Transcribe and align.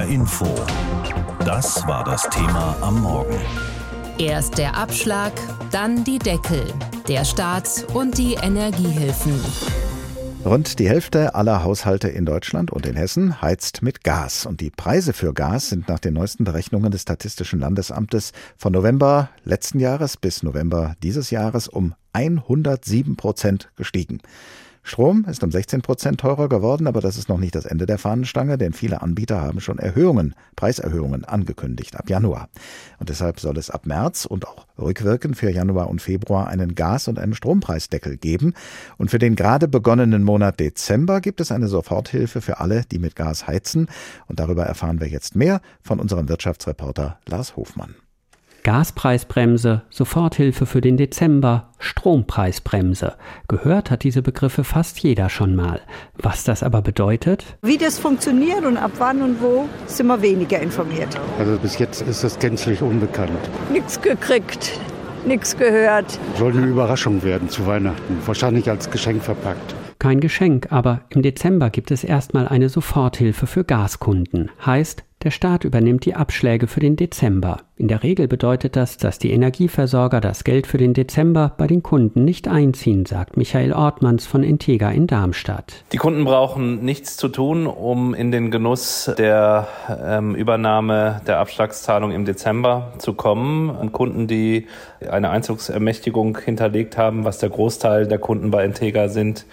HR 0.00 0.08
Info. 0.08 0.46
Das 1.44 1.86
war 1.86 2.04
das 2.04 2.28
Thema 2.30 2.74
am 2.80 3.02
Morgen. 3.02 3.36
Erst 4.18 4.56
der 4.56 4.74
Abschlag, 4.74 5.32
dann 5.70 6.04
die 6.04 6.18
Deckel, 6.18 6.62
der 7.06 7.24
Staat 7.26 7.84
und 7.92 8.16
die 8.16 8.34
Energiehilfen. 8.34 9.38
Rund 10.44 10.78
die 10.78 10.88
Hälfte 10.88 11.34
aller 11.34 11.64
Haushalte 11.64 12.08
in 12.08 12.24
Deutschland 12.24 12.70
und 12.70 12.86
in 12.86 12.96
Hessen 12.96 13.42
heizt 13.42 13.82
mit 13.82 14.02
Gas. 14.02 14.46
Und 14.46 14.62
die 14.62 14.70
Preise 14.70 15.12
für 15.12 15.34
Gas 15.34 15.68
sind 15.68 15.88
nach 15.88 15.98
den 15.98 16.14
neuesten 16.14 16.44
Berechnungen 16.44 16.90
des 16.90 17.02
Statistischen 17.02 17.60
Landesamtes 17.60 18.32
von 18.56 18.72
November 18.72 19.28
letzten 19.44 19.80
Jahres 19.80 20.16
bis 20.16 20.42
November 20.42 20.94
dieses 21.02 21.30
Jahres 21.30 21.68
um 21.68 21.94
107 22.14 23.16
Prozent 23.16 23.70
gestiegen. 23.76 24.22
Strom 24.90 25.24
ist 25.26 25.44
um 25.44 25.52
16 25.52 25.82
Prozent 25.82 26.18
teurer 26.18 26.48
geworden, 26.48 26.88
aber 26.88 27.00
das 27.00 27.16
ist 27.16 27.28
noch 27.28 27.38
nicht 27.38 27.54
das 27.54 27.64
Ende 27.64 27.86
der 27.86 27.96
Fahnenstange, 27.96 28.58
denn 28.58 28.72
viele 28.72 29.02
Anbieter 29.02 29.40
haben 29.40 29.60
schon 29.60 29.78
Erhöhungen, 29.78 30.34
Preiserhöhungen 30.56 31.24
angekündigt 31.24 31.94
ab 31.94 32.10
Januar. 32.10 32.48
Und 32.98 33.08
deshalb 33.08 33.38
soll 33.38 33.56
es 33.56 33.70
ab 33.70 33.86
März 33.86 34.24
und 34.24 34.48
auch 34.48 34.66
rückwirkend 34.76 35.36
für 35.36 35.48
Januar 35.48 35.88
und 35.88 36.02
Februar 36.02 36.48
einen 36.48 36.74
Gas- 36.74 37.06
und 37.06 37.20
einen 37.20 37.34
Strompreisdeckel 37.34 38.16
geben. 38.16 38.54
Und 38.98 39.12
für 39.12 39.20
den 39.20 39.36
gerade 39.36 39.68
begonnenen 39.68 40.24
Monat 40.24 40.58
Dezember 40.58 41.20
gibt 41.20 41.40
es 41.40 41.52
eine 41.52 41.68
Soforthilfe 41.68 42.40
für 42.40 42.58
alle, 42.58 42.82
die 42.90 42.98
mit 42.98 43.14
Gas 43.14 43.46
heizen. 43.46 43.86
Und 44.26 44.40
darüber 44.40 44.64
erfahren 44.64 44.98
wir 44.98 45.06
jetzt 45.06 45.36
mehr 45.36 45.60
von 45.82 46.00
unserem 46.00 46.28
Wirtschaftsreporter 46.28 47.20
Lars 47.28 47.54
Hofmann. 47.54 47.94
Gaspreisbremse, 48.62 49.82
Soforthilfe 49.90 50.66
für 50.66 50.80
den 50.80 50.96
Dezember, 50.96 51.70
Strompreisbremse. 51.78 53.14
Gehört 53.48 53.90
hat 53.90 54.02
diese 54.02 54.22
Begriffe 54.22 54.64
fast 54.64 54.98
jeder 55.00 55.28
schon 55.28 55.56
mal. 55.56 55.80
Was 56.18 56.44
das 56.44 56.62
aber 56.62 56.82
bedeutet? 56.82 57.56
Wie 57.62 57.78
das 57.78 57.98
funktioniert 57.98 58.64
und 58.64 58.76
ab 58.76 58.92
wann 58.98 59.22
und 59.22 59.40
wo, 59.40 59.68
sind 59.86 60.08
wir 60.08 60.20
weniger 60.20 60.60
informiert. 60.60 61.18
Also 61.38 61.56
bis 61.58 61.78
jetzt 61.78 62.02
ist 62.02 62.22
das 62.22 62.38
gänzlich 62.38 62.82
unbekannt. 62.82 63.30
Nichts 63.72 64.00
gekriegt, 64.00 64.78
nichts 65.26 65.56
gehört. 65.56 66.18
Soll 66.36 66.52
eine 66.52 66.66
Überraschung 66.66 67.22
werden 67.22 67.48
zu 67.48 67.66
Weihnachten, 67.66 68.18
wahrscheinlich 68.26 68.68
als 68.68 68.90
Geschenk 68.90 69.22
verpackt. 69.22 69.74
Kein 69.98 70.20
Geschenk, 70.20 70.68
aber 70.70 71.02
im 71.10 71.20
Dezember 71.22 71.68
gibt 71.68 71.90
es 71.90 72.04
erstmal 72.04 72.48
eine 72.48 72.70
Soforthilfe 72.70 73.46
für 73.46 73.64
Gaskunden. 73.64 74.50
Heißt, 74.64 75.04
der 75.22 75.30
Staat 75.30 75.64
übernimmt 75.64 76.06
die 76.06 76.14
Abschläge 76.14 76.66
für 76.66 76.80
den 76.80 76.96
Dezember. 76.96 77.58
In 77.76 77.88
der 77.88 78.02
Regel 78.02 78.26
bedeutet 78.26 78.74
das, 78.74 78.96
dass 78.96 79.18
die 79.18 79.32
Energieversorger 79.32 80.20
das 80.20 80.44
Geld 80.44 80.66
für 80.66 80.78
den 80.78 80.94
Dezember 80.94 81.52
bei 81.58 81.66
den 81.66 81.82
Kunden 81.82 82.24
nicht 82.24 82.48
einziehen, 82.48 83.04
sagt 83.04 83.36
Michael 83.36 83.72
Ortmanns 83.72 84.26
von 84.26 84.42
Intega 84.42 84.90
in 84.90 85.06
Darmstadt. 85.06 85.84
Die 85.92 85.98
Kunden 85.98 86.24
brauchen 86.24 86.84
nichts 86.84 87.18
zu 87.18 87.28
tun, 87.28 87.66
um 87.66 88.14
in 88.14 88.30
den 88.30 88.50
Genuss 88.50 89.10
der 89.18 89.68
ähm, 90.02 90.34
Übernahme 90.34 91.20
der 91.26 91.38
Abschlagszahlung 91.38 92.12
im 92.12 92.24
Dezember 92.24 92.92
zu 92.98 93.12
kommen. 93.12 93.68
Und 93.68 93.92
Kunden, 93.92 94.26
die 94.26 94.68
eine 95.06 95.30
Einzugsermächtigung 95.30 96.38
hinterlegt 96.38 96.96
haben, 96.96 97.24
was 97.24 97.38
der 97.38 97.50
Großteil 97.50 98.06
der 98.06 98.18
Kunden 98.18 98.50
bei 98.50 98.64
Intega 98.64 99.08
sind, 99.08 99.44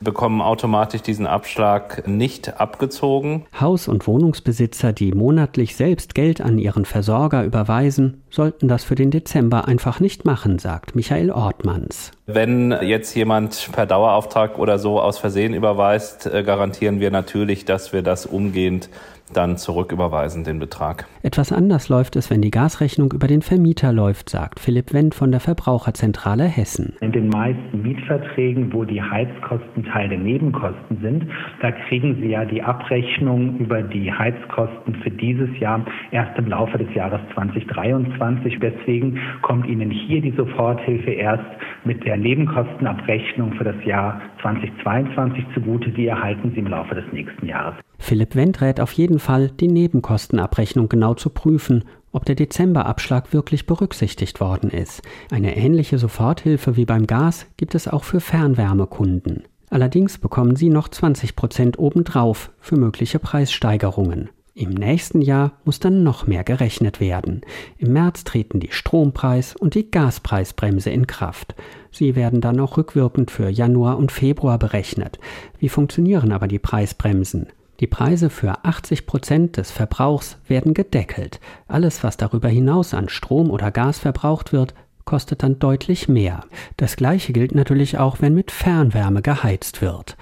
bekommen 0.00 0.40
automatisch 0.40 1.02
diesen 1.02 1.26
Abschlag 1.26 2.06
nicht 2.06 2.60
abgezogen. 2.60 3.46
Haus- 3.60 3.88
und 3.88 4.06
Wohnungsbesitzer, 4.06 4.92
die 4.92 5.12
monatlich 5.12 5.76
selbst 5.76 6.14
Geld 6.14 6.40
an 6.40 6.58
ihren 6.58 6.84
Versorger 6.84 7.44
überweisen, 7.44 8.22
sollten 8.30 8.68
das 8.68 8.84
für 8.84 8.94
den 8.94 9.10
Dezember 9.10 9.66
einfach 9.66 10.00
nicht 10.00 10.24
machen, 10.24 10.58
sagt 10.58 10.94
Michael 10.94 11.30
Ortmanns. 11.30 12.12
Wenn 12.26 12.72
jetzt 12.82 13.14
jemand 13.14 13.70
per 13.72 13.86
Dauerauftrag 13.86 14.58
oder 14.58 14.78
so 14.78 15.00
aus 15.00 15.18
Versehen 15.18 15.54
überweist, 15.54 16.26
äh, 16.26 16.42
garantieren 16.42 17.00
wir 17.00 17.10
natürlich, 17.10 17.64
dass 17.64 17.92
wir 17.92 18.02
das 18.02 18.26
umgehend 18.26 18.88
dann 19.32 19.56
zurücküberweisen, 19.56 20.44
den 20.44 20.58
Betrag. 20.58 21.06
Etwas 21.22 21.52
anders 21.52 21.88
läuft 21.88 22.16
es, 22.16 22.30
wenn 22.30 22.42
die 22.42 22.50
Gasrechnung 22.50 23.12
über 23.12 23.26
den 23.26 23.42
Vermieter 23.42 23.92
läuft, 23.92 24.30
sagt 24.30 24.60
Philipp 24.60 24.92
Wendt 24.92 25.14
von 25.14 25.30
der 25.30 25.40
Verbraucherzentrale 25.40 26.44
Hessen. 26.44 26.94
In 27.00 27.12
den 27.12 27.28
meisten 27.28 27.82
Mietverträgen, 27.82 28.72
wo 28.72 28.84
die 28.84 29.02
Heizkosten 29.02 29.84
Teil 29.84 30.08
der 30.08 30.18
Nebenkosten 30.18 30.98
sind, 31.02 31.26
da 31.60 31.72
kriegen 31.72 32.16
Sie 32.20 32.28
ja 32.28 32.44
die 32.44 32.62
Abrechnung 32.62 33.58
über 33.58 33.82
die 33.82 34.12
Heizkosten 34.12 34.94
für 35.02 35.10
dieses 35.10 35.48
Jahr 35.58 35.84
erst 36.10 36.38
im 36.38 36.48
Laufe 36.48 36.78
des 36.78 36.92
Jahres 36.94 37.20
2023. 37.34 38.58
Deswegen 38.60 39.18
kommt 39.42 39.66
Ihnen 39.66 39.90
hier 39.90 40.20
die 40.20 40.34
Soforthilfe 40.36 41.10
erst 41.10 41.44
mit 41.84 42.04
der 42.04 42.16
Nebenkostenabrechnung 42.16 43.54
für 43.54 43.64
das 43.64 43.84
Jahr 43.84 44.20
2022 44.46 45.44
zugute. 45.54 45.90
Die 45.90 46.06
erhalten 46.06 46.52
Sie 46.52 46.60
im 46.60 46.68
Laufe 46.68 46.94
des 46.94 47.04
nächsten 47.12 47.46
Jahres. 47.46 47.74
Philipp 47.98 48.36
Wendt 48.36 48.60
rät 48.60 48.80
auf 48.80 48.92
jeden 48.92 49.18
Fall, 49.18 49.48
die 49.48 49.68
Nebenkostenabrechnung 49.68 50.88
genau 50.88 51.14
zu 51.14 51.30
prüfen, 51.30 51.84
ob 52.12 52.24
der 52.24 52.36
Dezemberabschlag 52.36 53.32
wirklich 53.32 53.66
berücksichtigt 53.66 54.40
worden 54.40 54.70
ist. 54.70 55.02
Eine 55.32 55.56
ähnliche 55.56 55.98
Soforthilfe 55.98 56.76
wie 56.76 56.84
beim 56.84 57.06
Gas 57.06 57.50
gibt 57.56 57.74
es 57.74 57.88
auch 57.88 58.04
für 58.04 58.20
Fernwärmekunden. 58.20 59.44
Allerdings 59.68 60.18
bekommen 60.18 60.54
sie 60.54 60.68
noch 60.68 60.88
20 60.88 61.34
Prozent 61.34 61.78
obendrauf 61.78 62.52
für 62.60 62.76
mögliche 62.76 63.18
Preissteigerungen. 63.18 64.30
Im 64.58 64.70
nächsten 64.70 65.20
Jahr 65.20 65.52
muss 65.66 65.80
dann 65.80 66.02
noch 66.02 66.26
mehr 66.26 66.42
gerechnet 66.42 66.98
werden. 66.98 67.42
Im 67.76 67.92
März 67.92 68.24
treten 68.24 68.58
die 68.58 68.72
Strompreis- 68.72 69.54
und 69.54 69.74
die 69.74 69.90
Gaspreisbremse 69.90 70.88
in 70.88 71.06
Kraft. 71.06 71.54
Sie 71.90 72.16
werden 72.16 72.40
dann 72.40 72.58
auch 72.58 72.78
rückwirkend 72.78 73.30
für 73.30 73.50
Januar 73.50 73.98
und 73.98 74.12
Februar 74.12 74.58
berechnet. 74.58 75.18
Wie 75.58 75.68
funktionieren 75.68 76.32
aber 76.32 76.48
die 76.48 76.58
Preisbremsen? 76.58 77.48
Die 77.80 77.86
Preise 77.86 78.30
für 78.30 78.64
80 78.64 79.04
Prozent 79.04 79.58
des 79.58 79.70
Verbrauchs 79.70 80.38
werden 80.48 80.72
gedeckelt. 80.72 81.38
Alles, 81.68 82.02
was 82.02 82.16
darüber 82.16 82.48
hinaus 82.48 82.94
an 82.94 83.10
Strom 83.10 83.50
oder 83.50 83.70
Gas 83.70 83.98
verbraucht 83.98 84.54
wird, 84.54 84.72
kostet 85.04 85.42
dann 85.42 85.58
deutlich 85.58 86.08
mehr. 86.08 86.44
Das 86.78 86.96
gleiche 86.96 87.34
gilt 87.34 87.54
natürlich 87.54 87.98
auch, 87.98 88.22
wenn 88.22 88.32
mit 88.32 88.50
Fernwärme 88.50 89.20
geheizt 89.20 89.82
wird. 89.82 90.16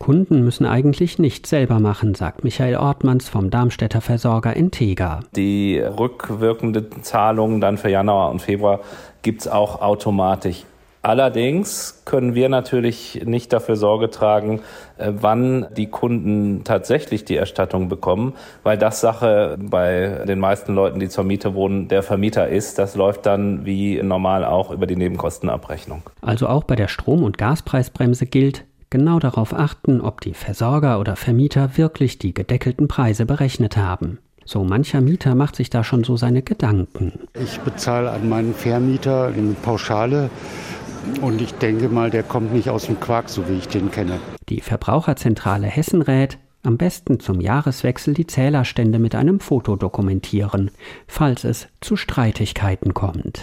Kunden 0.00 0.42
müssen 0.42 0.64
eigentlich 0.64 1.18
nichts 1.18 1.50
selber 1.50 1.78
machen, 1.78 2.14
sagt 2.14 2.42
Michael 2.42 2.76
Ortmanns 2.76 3.28
vom 3.28 3.50
Darmstädter 3.50 4.00
Versorger 4.00 4.56
Intega. 4.56 5.20
Die 5.36 5.78
rückwirkenden 5.78 7.02
Zahlungen 7.02 7.60
dann 7.60 7.76
für 7.76 7.90
Januar 7.90 8.30
und 8.30 8.40
Februar 8.40 8.80
gibt's 9.20 9.46
auch 9.46 9.82
automatisch. 9.82 10.64
Allerdings 11.02 12.02
können 12.06 12.34
wir 12.34 12.48
natürlich 12.48 13.22
nicht 13.24 13.52
dafür 13.52 13.76
Sorge 13.76 14.10
tragen, 14.10 14.60
äh, 14.98 15.12
wann 15.14 15.66
die 15.76 15.86
Kunden 15.86 16.62
tatsächlich 16.64 17.24
die 17.24 17.36
Erstattung 17.36 17.88
bekommen, 17.88 18.34
weil 18.62 18.76
das 18.78 19.00
Sache 19.00 19.56
bei 19.58 20.24
den 20.26 20.38
meisten 20.38 20.74
Leuten, 20.74 20.98
die 20.98 21.08
zur 21.08 21.24
Miete 21.24 21.54
wohnen, 21.54 21.88
der 21.88 22.02
Vermieter 22.02 22.48
ist. 22.48 22.78
Das 22.78 22.96
läuft 22.96 23.26
dann 23.26 23.64
wie 23.64 24.02
normal 24.02 24.44
auch 24.44 24.70
über 24.70 24.86
die 24.86 24.96
Nebenkostenabrechnung. 24.96 26.02
Also 26.20 26.48
auch 26.48 26.64
bei 26.64 26.76
der 26.76 26.88
Strom- 26.88 27.22
und 27.22 27.38
Gaspreisbremse 27.38 28.26
gilt, 28.26 28.64
genau 28.90 29.18
darauf 29.18 29.54
achten, 29.54 30.00
ob 30.00 30.20
die 30.20 30.34
Versorger 30.34 31.00
oder 31.00 31.16
Vermieter 31.16 31.76
wirklich 31.76 32.18
die 32.18 32.34
gedeckelten 32.34 32.88
Preise 32.88 33.24
berechnet 33.24 33.76
haben. 33.76 34.18
So 34.44 34.64
mancher 34.64 35.00
Mieter 35.00 35.34
macht 35.34 35.56
sich 35.56 35.70
da 35.70 35.84
schon 35.84 36.02
so 36.02 36.16
seine 36.16 36.42
Gedanken. 36.42 37.12
Ich 37.40 37.60
bezahle 37.60 38.10
an 38.10 38.28
meinen 38.28 38.52
Vermieter 38.52 39.28
eine 39.28 39.54
Pauschale 39.54 40.28
und 41.20 41.40
ich 41.40 41.54
denke 41.54 41.88
mal, 41.88 42.10
der 42.10 42.22
kommt 42.22 42.52
nicht 42.52 42.68
aus 42.68 42.86
dem 42.86 42.98
Quark, 42.98 43.28
so 43.28 43.48
wie 43.48 43.58
ich 43.58 43.68
den 43.68 43.90
kenne. 43.90 44.18
Die 44.48 44.60
Verbraucherzentrale 44.60 45.66
Hessen 45.66 46.02
rät, 46.02 46.38
am 46.62 46.76
besten 46.76 47.20
zum 47.20 47.40
Jahreswechsel 47.40 48.12
die 48.12 48.26
Zählerstände 48.26 48.98
mit 48.98 49.14
einem 49.14 49.40
Foto 49.40 49.76
dokumentieren, 49.76 50.70
falls 51.06 51.44
es 51.44 51.68
zu 51.80 51.96
Streitigkeiten 51.96 52.92
kommt. 52.92 53.40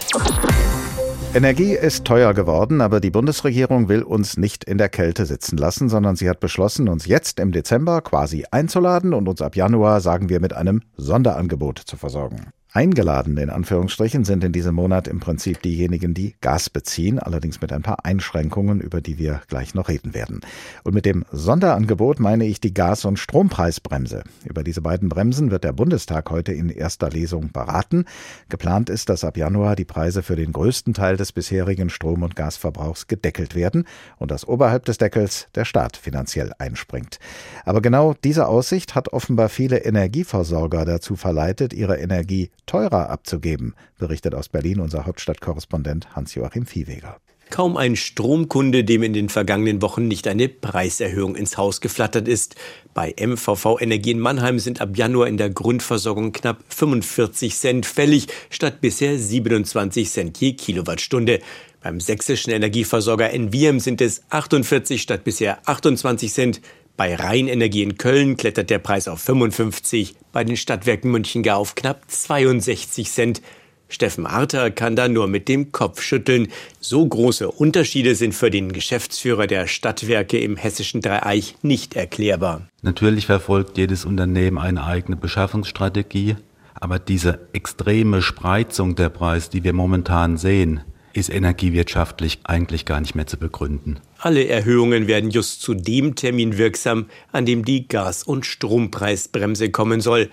Energie 1.34 1.74
ist 1.74 2.06
teuer 2.06 2.32
geworden, 2.32 2.80
aber 2.80 3.00
die 3.00 3.10
Bundesregierung 3.10 3.88
will 3.88 4.02
uns 4.02 4.38
nicht 4.38 4.64
in 4.64 4.78
der 4.78 4.88
Kälte 4.88 5.26
sitzen 5.26 5.58
lassen, 5.58 5.90
sondern 5.90 6.16
sie 6.16 6.28
hat 6.28 6.40
beschlossen, 6.40 6.88
uns 6.88 7.06
jetzt 7.06 7.38
im 7.38 7.52
Dezember 7.52 8.00
quasi 8.00 8.46
einzuladen 8.50 9.12
und 9.12 9.28
uns 9.28 9.42
ab 9.42 9.54
Januar, 9.54 10.00
sagen 10.00 10.30
wir, 10.30 10.40
mit 10.40 10.54
einem 10.54 10.82
Sonderangebot 10.96 11.78
zu 11.78 11.96
versorgen. 11.96 12.50
Eingeladen 12.78 13.38
in 13.38 13.50
Anführungsstrichen 13.50 14.24
sind 14.24 14.44
in 14.44 14.52
diesem 14.52 14.76
Monat 14.76 15.08
im 15.08 15.18
Prinzip 15.18 15.60
diejenigen, 15.62 16.14
die 16.14 16.36
Gas 16.40 16.70
beziehen, 16.70 17.18
allerdings 17.18 17.60
mit 17.60 17.72
ein 17.72 17.82
paar 17.82 18.04
Einschränkungen, 18.04 18.80
über 18.80 19.00
die 19.00 19.18
wir 19.18 19.42
gleich 19.48 19.74
noch 19.74 19.88
reden 19.88 20.14
werden. 20.14 20.42
Und 20.84 20.94
mit 20.94 21.04
dem 21.04 21.24
Sonderangebot 21.32 22.20
meine 22.20 22.46
ich 22.46 22.60
die 22.60 22.72
Gas- 22.72 23.04
und 23.04 23.18
Strompreisbremse. 23.18 24.22
Über 24.44 24.62
diese 24.62 24.80
beiden 24.80 25.08
Bremsen 25.08 25.50
wird 25.50 25.64
der 25.64 25.72
Bundestag 25.72 26.30
heute 26.30 26.52
in 26.52 26.68
erster 26.68 27.10
Lesung 27.10 27.50
beraten. 27.50 28.04
Geplant 28.48 28.90
ist, 28.90 29.08
dass 29.08 29.24
ab 29.24 29.36
Januar 29.36 29.74
die 29.74 29.84
Preise 29.84 30.22
für 30.22 30.36
den 30.36 30.52
größten 30.52 30.94
Teil 30.94 31.16
des 31.16 31.32
bisherigen 31.32 31.90
Strom- 31.90 32.22
und 32.22 32.36
Gasverbrauchs 32.36 33.08
gedeckelt 33.08 33.56
werden 33.56 33.88
und 34.18 34.30
dass 34.30 34.46
oberhalb 34.46 34.84
des 34.84 34.98
Deckels 34.98 35.48
der 35.56 35.64
Staat 35.64 35.96
finanziell 35.96 36.52
einspringt. 36.60 37.18
Aber 37.64 37.82
genau 37.82 38.14
diese 38.22 38.46
Aussicht 38.46 38.94
hat 38.94 39.08
offenbar 39.12 39.48
viele 39.48 39.78
Energieversorger 39.78 40.84
dazu 40.84 41.16
verleitet, 41.16 41.72
ihre 41.72 41.98
Energie 41.98 42.52
teurer 42.68 43.10
abzugeben, 43.10 43.74
berichtet 43.98 44.34
aus 44.34 44.48
Berlin 44.48 44.78
unser 44.78 45.06
Hauptstadtkorrespondent 45.06 46.14
Hans-Joachim 46.14 46.66
Viehweger. 46.66 47.16
Kaum 47.50 47.78
ein 47.78 47.96
Stromkunde, 47.96 48.84
dem 48.84 49.02
in 49.02 49.14
den 49.14 49.30
vergangenen 49.30 49.80
Wochen 49.80 50.06
nicht 50.06 50.28
eine 50.28 50.48
Preiserhöhung 50.48 51.34
ins 51.34 51.56
Haus 51.56 51.80
geflattert 51.80 52.28
ist. 52.28 52.56
Bei 52.92 53.14
MVV 53.18 53.78
Energie 53.80 54.10
in 54.10 54.20
Mannheim 54.20 54.58
sind 54.58 54.82
ab 54.82 54.96
Januar 54.96 55.28
in 55.28 55.38
der 55.38 55.48
Grundversorgung 55.48 56.32
knapp 56.32 56.62
45 56.68 57.54
Cent 57.54 57.86
fällig, 57.86 58.26
statt 58.50 58.82
bisher 58.82 59.18
27 59.18 60.10
Cent 60.10 60.38
je 60.38 60.52
Kilowattstunde. 60.52 61.40
Beim 61.82 62.00
sächsischen 62.00 62.52
Energieversorger 62.52 63.32
Enviam 63.32 63.80
sind 63.80 64.02
es 64.02 64.22
48 64.28 65.00
statt 65.00 65.24
bisher 65.24 65.58
28 65.66 66.30
Cent. 66.30 66.60
Bei 66.98 67.14
Rheinenergie 67.14 67.84
in 67.84 67.96
Köln 67.96 68.36
klettert 68.36 68.70
der 68.70 68.80
Preis 68.80 69.06
auf 69.06 69.20
55, 69.20 70.16
bei 70.32 70.42
den 70.42 70.56
Stadtwerken 70.56 71.12
München 71.12 71.44
gar 71.44 71.58
auf 71.58 71.76
knapp 71.76 72.02
62 72.08 73.08
Cent. 73.08 73.40
Steffen 73.88 74.26
Arter 74.26 74.72
kann 74.72 74.96
da 74.96 75.06
nur 75.06 75.28
mit 75.28 75.46
dem 75.46 75.70
Kopf 75.70 76.02
schütteln. 76.02 76.48
So 76.80 77.06
große 77.06 77.52
Unterschiede 77.52 78.16
sind 78.16 78.34
für 78.34 78.50
den 78.50 78.72
Geschäftsführer 78.72 79.46
der 79.46 79.68
Stadtwerke 79.68 80.40
im 80.40 80.56
hessischen 80.56 81.00
Dreieich 81.00 81.54
nicht 81.62 81.94
erklärbar. 81.94 82.66
Natürlich 82.82 83.26
verfolgt 83.26 83.78
jedes 83.78 84.04
Unternehmen 84.04 84.58
eine 84.58 84.82
eigene 84.82 85.14
Beschaffungsstrategie, 85.14 86.34
aber 86.74 86.98
diese 86.98 87.46
extreme 87.52 88.22
Spreizung 88.22 88.96
der 88.96 89.10
Preise, 89.10 89.50
die 89.50 89.62
wir 89.62 89.72
momentan 89.72 90.36
sehen, 90.36 90.80
ist 91.12 91.30
energiewirtschaftlich 91.30 92.40
eigentlich 92.44 92.84
gar 92.84 93.00
nicht 93.00 93.14
mehr 93.14 93.26
zu 93.26 93.36
begründen. 93.36 94.00
Alle 94.18 94.46
Erhöhungen 94.46 95.06
werden 95.06 95.30
just 95.30 95.62
zu 95.62 95.74
dem 95.74 96.14
Termin 96.14 96.58
wirksam, 96.58 97.06
an 97.32 97.46
dem 97.46 97.64
die 97.64 97.88
Gas- 97.88 98.22
und 98.22 98.46
Strompreisbremse 98.46 99.70
kommen 99.70 100.00
soll. 100.00 100.28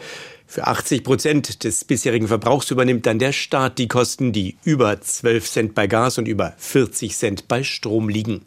Für 0.47 0.67
80 0.67 1.03
Prozent 1.03 1.63
des 1.63 1.83
bisherigen 1.85 2.27
Verbrauchs 2.27 2.69
übernimmt 2.71 3.05
dann 3.05 3.19
der 3.19 3.31
Staat 3.31 3.77
die 3.79 3.87
Kosten, 3.87 4.31
die 4.31 4.57
über 4.63 5.01
12 5.01 5.49
Cent 5.49 5.75
bei 5.75 5.87
Gas 5.87 6.17
und 6.17 6.27
über 6.27 6.53
40 6.57 7.15
Cent 7.15 7.47
bei 7.47 7.63
Strom 7.63 8.09
liegen. 8.09 8.41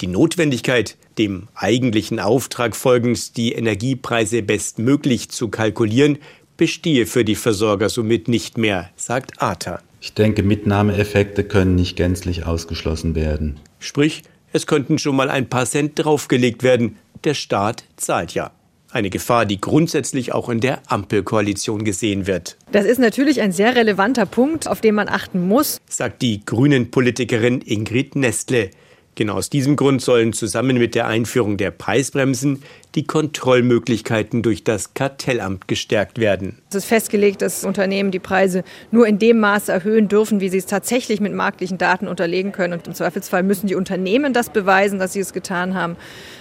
Die 0.00 0.06
Notwendigkeit, 0.06 0.96
dem 1.18 1.48
eigentlichen 1.54 2.20
Auftrag 2.20 2.76
folgend 2.76 3.36
die 3.36 3.52
Energiepreise 3.52 4.42
bestmöglich 4.42 5.30
zu 5.30 5.48
kalkulieren, 5.48 6.18
bestehe 6.56 7.06
für 7.06 7.24
die 7.24 7.34
Versorger 7.34 7.88
somit 7.88 8.28
nicht 8.28 8.58
mehr, 8.58 8.90
sagt 8.96 9.42
ATA. 9.42 9.82
Ich 10.04 10.12
denke, 10.12 10.42
Mitnahmeeffekte 10.42 11.44
können 11.44 11.76
nicht 11.76 11.96
gänzlich 11.96 12.44
ausgeschlossen 12.44 13.14
werden. 13.14 13.58
Sprich, 13.78 14.22
es 14.52 14.66
könnten 14.66 14.98
schon 14.98 15.16
mal 15.16 15.30
ein 15.30 15.48
paar 15.48 15.64
Cent 15.64 15.92
draufgelegt 15.94 16.62
werden. 16.62 16.98
Der 17.24 17.32
Staat 17.32 17.84
zahlt 17.96 18.34
ja. 18.34 18.50
Eine 18.92 19.08
Gefahr, 19.08 19.46
die 19.46 19.62
grundsätzlich 19.62 20.34
auch 20.34 20.50
in 20.50 20.60
der 20.60 20.82
Ampelkoalition 20.88 21.84
gesehen 21.84 22.26
wird. 22.26 22.58
Das 22.70 22.84
ist 22.84 22.98
natürlich 22.98 23.40
ein 23.40 23.52
sehr 23.52 23.76
relevanter 23.76 24.26
Punkt, 24.26 24.68
auf 24.68 24.82
den 24.82 24.94
man 24.94 25.08
achten 25.08 25.48
muss, 25.48 25.80
sagt 25.88 26.20
die 26.20 26.44
Grünen-Politikerin 26.44 27.62
Ingrid 27.62 28.14
Nestle. 28.14 28.72
Genau 29.14 29.34
aus 29.34 29.48
diesem 29.48 29.76
Grund 29.76 30.02
sollen 30.02 30.32
zusammen 30.32 30.76
mit 30.76 30.94
der 30.94 31.06
Einführung 31.06 31.56
der 31.56 31.70
Preisbremsen 31.70 32.62
die 32.94 33.04
Kontrollmöglichkeiten 33.04 34.42
durch 34.42 34.64
das 34.64 34.94
Kartellamt 34.94 35.68
gestärkt 35.68 36.18
werden. 36.18 36.58
Es 36.70 36.76
ist 36.76 36.84
festgelegt, 36.86 37.42
dass 37.42 37.64
Unternehmen 37.64 38.10
die 38.10 38.18
Preise 38.18 38.64
nur 38.90 39.06
in 39.06 39.18
dem 39.18 39.40
Maße 39.40 39.70
erhöhen 39.72 40.08
dürfen, 40.08 40.40
wie 40.40 40.48
sie 40.48 40.58
es 40.58 40.66
tatsächlich 40.66 41.20
mit 41.20 41.32
marktlichen 41.32 41.78
Daten 41.78 42.08
unterlegen 42.08 42.52
können. 42.52 42.72
Und 42.72 42.86
im 42.86 42.94
Zweifelsfall 42.94 43.42
müssen 43.42 43.66
die 43.66 43.74
Unternehmen 43.74 44.32
das 44.32 44.50
beweisen, 44.50 44.98
dass 44.98 45.12
sie 45.12 45.20
es 45.20 45.32
getan 45.32 45.74
haben. 45.74 45.96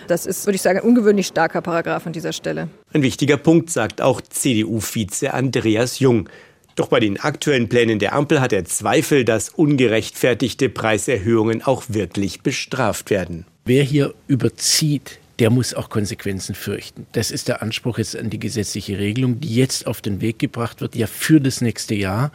Das 0.08 0.26
ist, 0.26 0.46
würde 0.46 0.56
ich 0.56 0.62
sagen, 0.62 0.80
ein 0.80 0.86
ungewöhnlich 0.86 1.28
starker 1.28 1.62
Paragraph 1.62 2.06
an 2.06 2.14
dieser 2.14 2.34
Stelle. 2.34 2.70
Ein 2.92 3.04
wichtiger 3.04 3.38
Punkt, 3.38 3.70
sagt 3.70 4.02
auch 4.02 4.22
CDU-Vize 4.22 5.34
Andreas 5.34 6.00
Jung. 6.00 6.30
Doch 6.76 6.88
bei 6.88 7.00
den 7.00 7.20
aktuellen 7.20 7.70
Plänen 7.70 8.00
der 8.00 8.14
Ampel 8.14 8.42
hat 8.42 8.52
er 8.52 8.66
Zweifel, 8.66 9.26
dass 9.26 9.50
ungerechtfertigte 9.50 10.70
Preiserhöhungen 10.70 11.62
auch 11.62 11.84
wirklich 11.88 12.42
bestraft 12.42 13.10
werden. 13.10 13.46
Wer 13.66 13.84
hier 13.84 14.14
überzieht, 14.28 15.20
der 15.40 15.50
muss 15.50 15.74
auch 15.74 15.90
Konsequenzen 15.90 16.56
fürchten. 16.56 17.06
Das 17.12 17.32
ist 17.32 17.48
der 17.48 17.62
Anspruch 17.62 17.98
jetzt 17.98 18.18
an 18.18 18.30
die 18.30 18.40
gesetzliche 18.40 18.98
Regelung, 18.98 19.40
die 19.40 19.56
jetzt 19.56 19.88
auf 19.88 20.02
den 20.02 20.22
Weg 20.22 20.40
gebracht 20.40 20.82
wird, 20.82 20.96
ja 20.96 21.08
für 21.08 21.40
das 21.40 21.62
nächste 21.62 21.96
Jahr. 21.96 22.32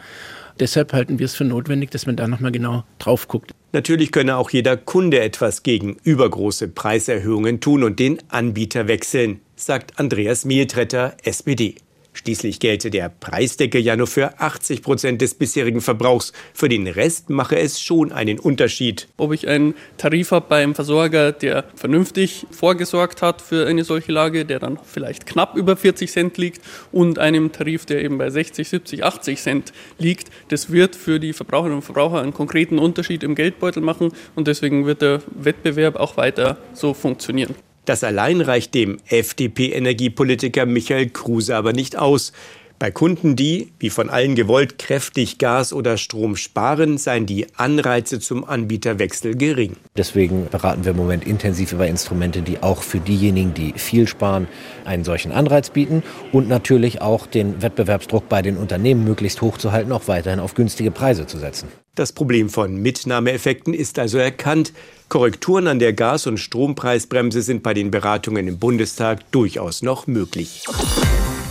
Deshalb 0.61 0.93
halten 0.93 1.19
wir 1.19 1.26
es 1.26 1.37
für 1.37 1.44
notwendig, 1.44 1.90
dass 1.90 2.06
man 2.06 2.17
da 2.17 2.26
nochmal 2.26 2.50
genau 2.50 2.85
drauf 2.99 3.29
guckt. 3.29 3.52
Natürlich 3.73 4.11
könne 4.11 4.37
auch 4.37 4.50
jeder 4.50 4.76
Kunde 4.76 5.20
etwas 5.20 5.62
gegen 5.62 5.96
übergroße 6.02 6.69
Preiserhöhungen 6.69 7.61
tun 7.61 7.85
und 7.85 7.99
den 7.99 8.19
Anbieter 8.29 8.88
wechseln, 8.88 9.40
sagt 9.55 9.99
Andreas 10.00 10.44
Mehltretter, 10.44 11.17
SPD. 11.23 11.76
Schließlich 12.18 12.58
gelte 12.58 12.90
der 12.90 13.10
Preisdeckel 13.10 13.80
ja 13.80 13.94
nur 13.94 14.08
für 14.08 14.40
80 14.40 14.82
Prozent 14.82 15.22
des 15.22 15.34
bisherigen 15.34 15.80
Verbrauchs. 15.80 16.32
Für 16.52 16.68
den 16.68 16.88
Rest 16.88 17.30
mache 17.30 17.56
es 17.56 17.80
schon 17.80 18.10
einen 18.10 18.40
Unterschied. 18.40 19.06
Ob 19.18 19.32
ich 19.32 19.46
einen 19.46 19.74
Tarif 19.98 20.32
habe 20.32 20.46
beim 20.48 20.74
Versorger, 20.74 21.30
der 21.30 21.66
vernünftig 21.76 22.44
vorgesorgt 22.50 23.22
hat 23.22 23.40
für 23.40 23.68
eine 23.68 23.84
solche 23.84 24.10
Lage, 24.10 24.44
der 24.44 24.58
dann 24.58 24.80
vielleicht 24.84 25.26
knapp 25.26 25.56
über 25.56 25.76
40 25.76 26.10
Cent 26.10 26.38
liegt, 26.38 26.60
und 26.90 27.20
einem 27.20 27.52
Tarif, 27.52 27.86
der 27.86 28.02
eben 28.02 28.18
bei 28.18 28.30
60, 28.30 28.68
70, 28.68 29.04
80 29.04 29.40
Cent 29.40 29.72
liegt, 29.98 30.28
das 30.48 30.72
wird 30.72 30.96
für 30.96 31.20
die 31.20 31.32
Verbraucherinnen 31.32 31.76
und 31.76 31.84
Verbraucher 31.84 32.20
einen 32.20 32.34
konkreten 32.34 32.80
Unterschied 32.80 33.22
im 33.22 33.36
Geldbeutel 33.36 33.80
machen 33.80 34.10
und 34.34 34.48
deswegen 34.48 34.86
wird 34.86 35.02
der 35.02 35.22
Wettbewerb 35.36 35.94
auch 35.94 36.16
weiter 36.16 36.58
so 36.72 36.94
funktionieren. 36.94 37.54
Das 37.88 38.05
allein 38.05 38.43
reicht 38.43 38.75
dem 38.75 38.99
FDP-Energiepolitiker 39.06 40.67
Michael 40.67 41.08
Kruse 41.08 41.56
aber 41.56 41.73
nicht 41.73 41.96
aus. 41.96 42.35
Bei 42.78 42.92
Kunden, 42.92 43.34
die, 43.34 43.72
wie 43.80 43.90
von 43.90 44.08
allen 44.08 44.36
gewollt, 44.36 44.78
kräftig 44.78 45.38
Gas 45.38 45.72
oder 45.72 45.96
Strom 45.96 46.36
sparen, 46.36 46.96
seien 46.96 47.26
die 47.26 47.46
Anreize 47.56 48.20
zum 48.20 48.44
Anbieterwechsel 48.44 49.34
gering. 49.34 49.75
Deswegen 49.96 50.46
beraten 50.48 50.84
wir 50.84 50.92
im 50.92 50.96
Moment 50.96 51.26
intensiv 51.26 51.72
über 51.72 51.88
Instrumente, 51.88 52.40
die 52.40 52.62
auch 52.62 52.82
für 52.82 53.00
diejenigen, 53.00 53.52
die 53.52 53.72
viel 53.76 54.06
sparen, 54.06 54.46
einen 54.84 55.02
solchen 55.02 55.32
Anreiz 55.32 55.70
bieten 55.70 56.04
und 56.30 56.48
natürlich 56.48 57.02
auch 57.02 57.26
den 57.26 57.60
Wettbewerbsdruck 57.62 58.28
bei 58.28 58.42
den 58.42 58.56
Unternehmen 58.56 59.02
möglichst 59.02 59.42
hoch 59.42 59.58
zu 59.58 59.72
halten, 59.72 59.90
auch 59.90 60.06
weiterhin 60.06 60.38
auf 60.38 60.54
günstige 60.54 60.92
Preise 60.92 61.26
zu 61.26 61.38
setzen. 61.38 61.66
Das 61.96 62.12
Problem 62.12 62.48
von 62.48 62.80
Mitnahmeeffekten 62.80 63.75
ist 63.75 63.98
also 63.98 64.19
erkannt. 64.19 64.72
Korrekturen 65.08 65.66
an 65.66 65.80
der 65.80 65.94
Gas- 65.94 66.28
und 66.28 66.38
Strompreisbremse 66.38 67.42
sind 67.42 67.64
bei 67.64 67.75
den 67.75 67.90
Beratungen 67.90 68.46
im 68.46 68.60
Bundestag 68.60 69.28
durchaus 69.32 69.82
noch 69.82 70.06
möglich. 70.06 70.62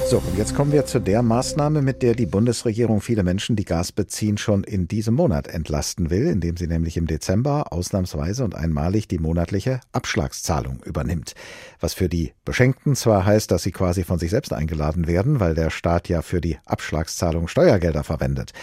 So, 0.10 0.20
und 0.20 0.38
jetzt 0.38 0.56
kommen 0.56 0.72
wir 0.72 0.86
zu 0.86 1.00
der 1.00 1.22
Maßnahme, 1.22 1.82
mit 1.82 2.02
der 2.02 2.16
die 2.16 2.28
Bundesregierung 2.28 3.02
viele 3.02 3.24
Menschen, 3.24 3.58
die 3.58 3.66
Gas 3.66 3.92
beziehen, 3.92 4.38
schon 4.38 4.64
in 4.64 4.88
diesem 4.88 5.16
Monat 5.16 5.50
entlasten 5.50 6.10
will, 6.10 6.28
indem 6.28 6.56
sie 6.56 6.68
nämlich 6.68 6.96
im 6.96 7.08
Dezember 7.08 7.74
ausnahmsweise 7.74 8.46
und 8.46 8.56
einmalig 8.56 9.10
die 9.10 9.18
monatliche 9.18 9.82
Abschlagszahlung 9.92 10.82
übernimmt. 10.86 11.34
Was 11.82 11.94
für 11.94 12.08
die 12.08 12.32
Beschenkten 12.46 12.96
zwar 12.96 13.26
heißt, 13.26 13.52
dass 13.52 13.64
sie 13.64 13.74
quasi 13.74 14.06
von 14.06 14.18
sich 14.18 14.30
selbst 14.30 14.54
eingeladen 14.54 15.08
werden, 15.08 15.42
weil 15.42 15.56
der 15.56 15.72
Staat 15.72 16.08
ja 16.08 16.22
für 16.22 16.40
die 16.40 16.58
Abschlagszahlung 16.66 17.50
Steuergelder 17.50 18.06
verwendet. 18.06 18.54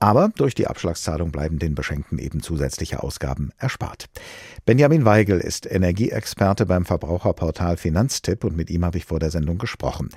Aber 0.00 0.30
durch 0.36 0.54
die 0.54 0.66
Abschlagszahlung 0.66 1.32
bleiben 1.32 1.58
den 1.58 1.74
Beschenkten 1.74 2.18
eben 2.18 2.42
zusätzliche 2.42 3.02
Ausgaben 3.02 3.52
erspart. 3.56 4.06
Benjamin 4.66 5.06
Weigel 5.06 5.40
ist 5.40 5.70
Energieexperte 5.70 6.66
beim 6.66 6.84
Verbraucherportal 6.84 7.78
Finanztipp 7.78 8.44
und 8.44 8.54
mit 8.54 8.68
ihm 8.68 8.84
habe 8.84 8.98
ich 8.98 9.06
vor 9.06 9.18
der 9.18 9.30
Sendung 9.30 9.56
gesprochen. 9.56 10.10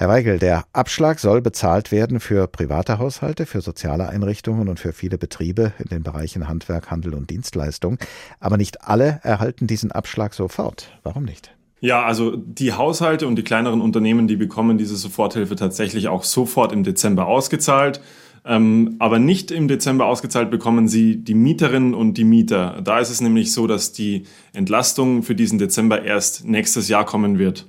Herr 0.00 0.08
Weigel, 0.08 0.38
der 0.38 0.64
Abschlag 0.72 1.18
soll 1.18 1.42
bezahlt 1.42 1.92
werden 1.92 2.20
für 2.20 2.46
private 2.46 2.98
Haushalte, 2.98 3.44
für 3.44 3.60
soziale 3.60 4.08
Einrichtungen 4.08 4.70
und 4.70 4.80
für 4.80 4.94
viele 4.94 5.18
Betriebe 5.18 5.74
in 5.78 5.90
den 5.90 6.02
Bereichen 6.02 6.48
Handwerk, 6.48 6.90
Handel 6.90 7.12
und 7.12 7.28
Dienstleistung. 7.28 7.98
Aber 8.38 8.56
nicht 8.56 8.80
alle 8.88 9.20
erhalten 9.24 9.66
diesen 9.66 9.92
Abschlag 9.92 10.32
sofort. 10.32 10.88
Warum 11.02 11.24
nicht? 11.24 11.54
Ja, 11.80 12.02
also 12.02 12.34
die 12.34 12.72
Haushalte 12.72 13.26
und 13.26 13.36
die 13.36 13.42
kleineren 13.42 13.82
Unternehmen, 13.82 14.26
die 14.26 14.36
bekommen 14.36 14.78
diese 14.78 14.96
Soforthilfe 14.96 15.54
tatsächlich 15.54 16.08
auch 16.08 16.24
sofort 16.24 16.72
im 16.72 16.82
Dezember 16.82 17.26
ausgezahlt. 17.26 18.00
Ähm, 18.46 18.96
aber 19.00 19.18
nicht 19.18 19.50
im 19.50 19.68
Dezember 19.68 20.06
ausgezahlt 20.06 20.50
bekommen 20.50 20.88
sie 20.88 21.22
die 21.22 21.34
Mieterinnen 21.34 21.92
und 21.92 22.14
die 22.14 22.24
Mieter. 22.24 22.80
Da 22.82 23.00
ist 23.00 23.10
es 23.10 23.20
nämlich 23.20 23.52
so, 23.52 23.66
dass 23.66 23.92
die 23.92 24.22
Entlastung 24.54 25.22
für 25.22 25.34
diesen 25.34 25.58
Dezember 25.58 26.02
erst 26.02 26.46
nächstes 26.46 26.88
Jahr 26.88 27.04
kommen 27.04 27.38
wird 27.38 27.66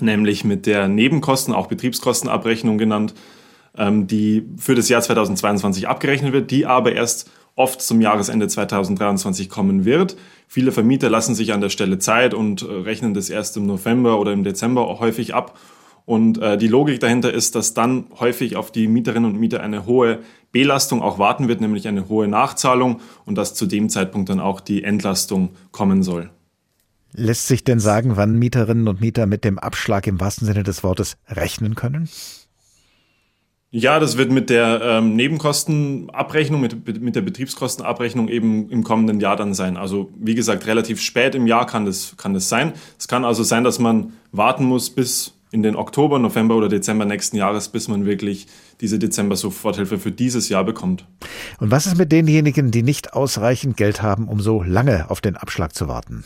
nämlich 0.00 0.44
mit 0.44 0.66
der 0.66 0.88
Nebenkosten, 0.88 1.54
auch 1.54 1.66
Betriebskostenabrechnung 1.66 2.78
genannt, 2.78 3.14
ähm, 3.76 4.06
die 4.06 4.44
für 4.56 4.74
das 4.74 4.88
Jahr 4.88 5.02
2022 5.02 5.88
abgerechnet 5.88 6.32
wird, 6.32 6.50
die 6.50 6.66
aber 6.66 6.92
erst 6.92 7.30
oft 7.56 7.80
zum 7.80 8.00
Jahresende 8.00 8.48
2023 8.48 9.48
kommen 9.48 9.84
wird. 9.84 10.16
Viele 10.48 10.72
Vermieter 10.72 11.08
lassen 11.08 11.34
sich 11.34 11.52
an 11.52 11.60
der 11.60 11.68
Stelle 11.68 11.98
Zeit 11.98 12.34
und 12.34 12.62
äh, 12.62 12.66
rechnen 12.66 13.14
das 13.14 13.30
erst 13.30 13.56
im 13.56 13.66
November 13.66 14.18
oder 14.18 14.32
im 14.32 14.44
Dezember 14.44 14.98
häufig 14.98 15.34
ab. 15.34 15.58
Und 16.06 16.38
äh, 16.38 16.58
die 16.58 16.68
Logik 16.68 17.00
dahinter 17.00 17.32
ist, 17.32 17.54
dass 17.54 17.72
dann 17.72 18.06
häufig 18.20 18.56
auf 18.56 18.70
die 18.70 18.88
Mieterinnen 18.88 19.30
und 19.30 19.40
Mieter 19.40 19.62
eine 19.62 19.86
hohe 19.86 20.18
Belastung 20.52 21.00
auch 21.00 21.18
warten 21.18 21.48
wird, 21.48 21.60
nämlich 21.60 21.88
eine 21.88 22.08
hohe 22.08 22.28
Nachzahlung 22.28 23.00
und 23.24 23.38
dass 23.38 23.54
zu 23.54 23.66
dem 23.66 23.88
Zeitpunkt 23.88 24.28
dann 24.28 24.40
auch 24.40 24.60
die 24.60 24.84
Entlastung 24.84 25.50
kommen 25.72 26.02
soll. 26.02 26.30
Lässt 27.16 27.46
sich 27.46 27.62
denn 27.62 27.78
sagen, 27.78 28.16
wann 28.16 28.38
Mieterinnen 28.38 28.88
und 28.88 29.00
Mieter 29.00 29.26
mit 29.26 29.44
dem 29.44 29.60
Abschlag 29.60 30.08
im 30.08 30.18
wahrsten 30.18 30.46
Sinne 30.46 30.64
des 30.64 30.82
Wortes 30.82 31.16
rechnen 31.28 31.76
können? 31.76 32.08
Ja, 33.70 33.98
das 33.98 34.16
wird 34.16 34.30
mit 34.30 34.50
der 34.50 34.80
ähm, 34.82 35.16
Nebenkostenabrechnung, 35.16 36.60
mit, 36.60 37.00
mit 37.00 37.16
der 37.16 37.22
Betriebskostenabrechnung 37.22 38.28
eben 38.28 38.68
im 38.68 38.84
kommenden 38.84 39.20
Jahr 39.20 39.36
dann 39.36 39.54
sein. 39.54 39.76
Also 39.76 40.10
wie 40.16 40.34
gesagt, 40.34 40.66
relativ 40.66 41.00
spät 41.00 41.34
im 41.34 41.46
Jahr 41.46 41.66
kann 41.66 41.84
das, 41.84 42.16
kann 42.16 42.34
das 42.34 42.48
sein. 42.48 42.72
Es 42.98 43.08
kann 43.08 43.24
also 43.24 43.42
sein, 43.42 43.64
dass 43.64 43.78
man 43.78 44.12
warten 44.32 44.64
muss 44.64 44.90
bis 44.90 45.34
in 45.52 45.62
den 45.62 45.76
Oktober, 45.76 46.18
November 46.18 46.56
oder 46.56 46.68
Dezember 46.68 47.04
nächsten 47.04 47.36
Jahres, 47.36 47.68
bis 47.68 47.86
man 47.86 48.06
wirklich 48.06 48.48
diese 48.80 48.98
Dezember-Soforthilfe 48.98 49.98
für 49.98 50.10
dieses 50.10 50.48
Jahr 50.48 50.64
bekommt. 50.64 51.06
Und 51.60 51.70
was 51.70 51.86
ist 51.86 51.96
mit 51.96 52.10
denjenigen, 52.10 52.72
die 52.72 52.82
nicht 52.82 53.12
ausreichend 53.12 53.76
Geld 53.76 54.02
haben, 54.02 54.26
um 54.26 54.40
so 54.40 54.64
lange 54.64 55.10
auf 55.10 55.20
den 55.20 55.36
Abschlag 55.36 55.74
zu 55.74 55.86
warten? 55.86 56.24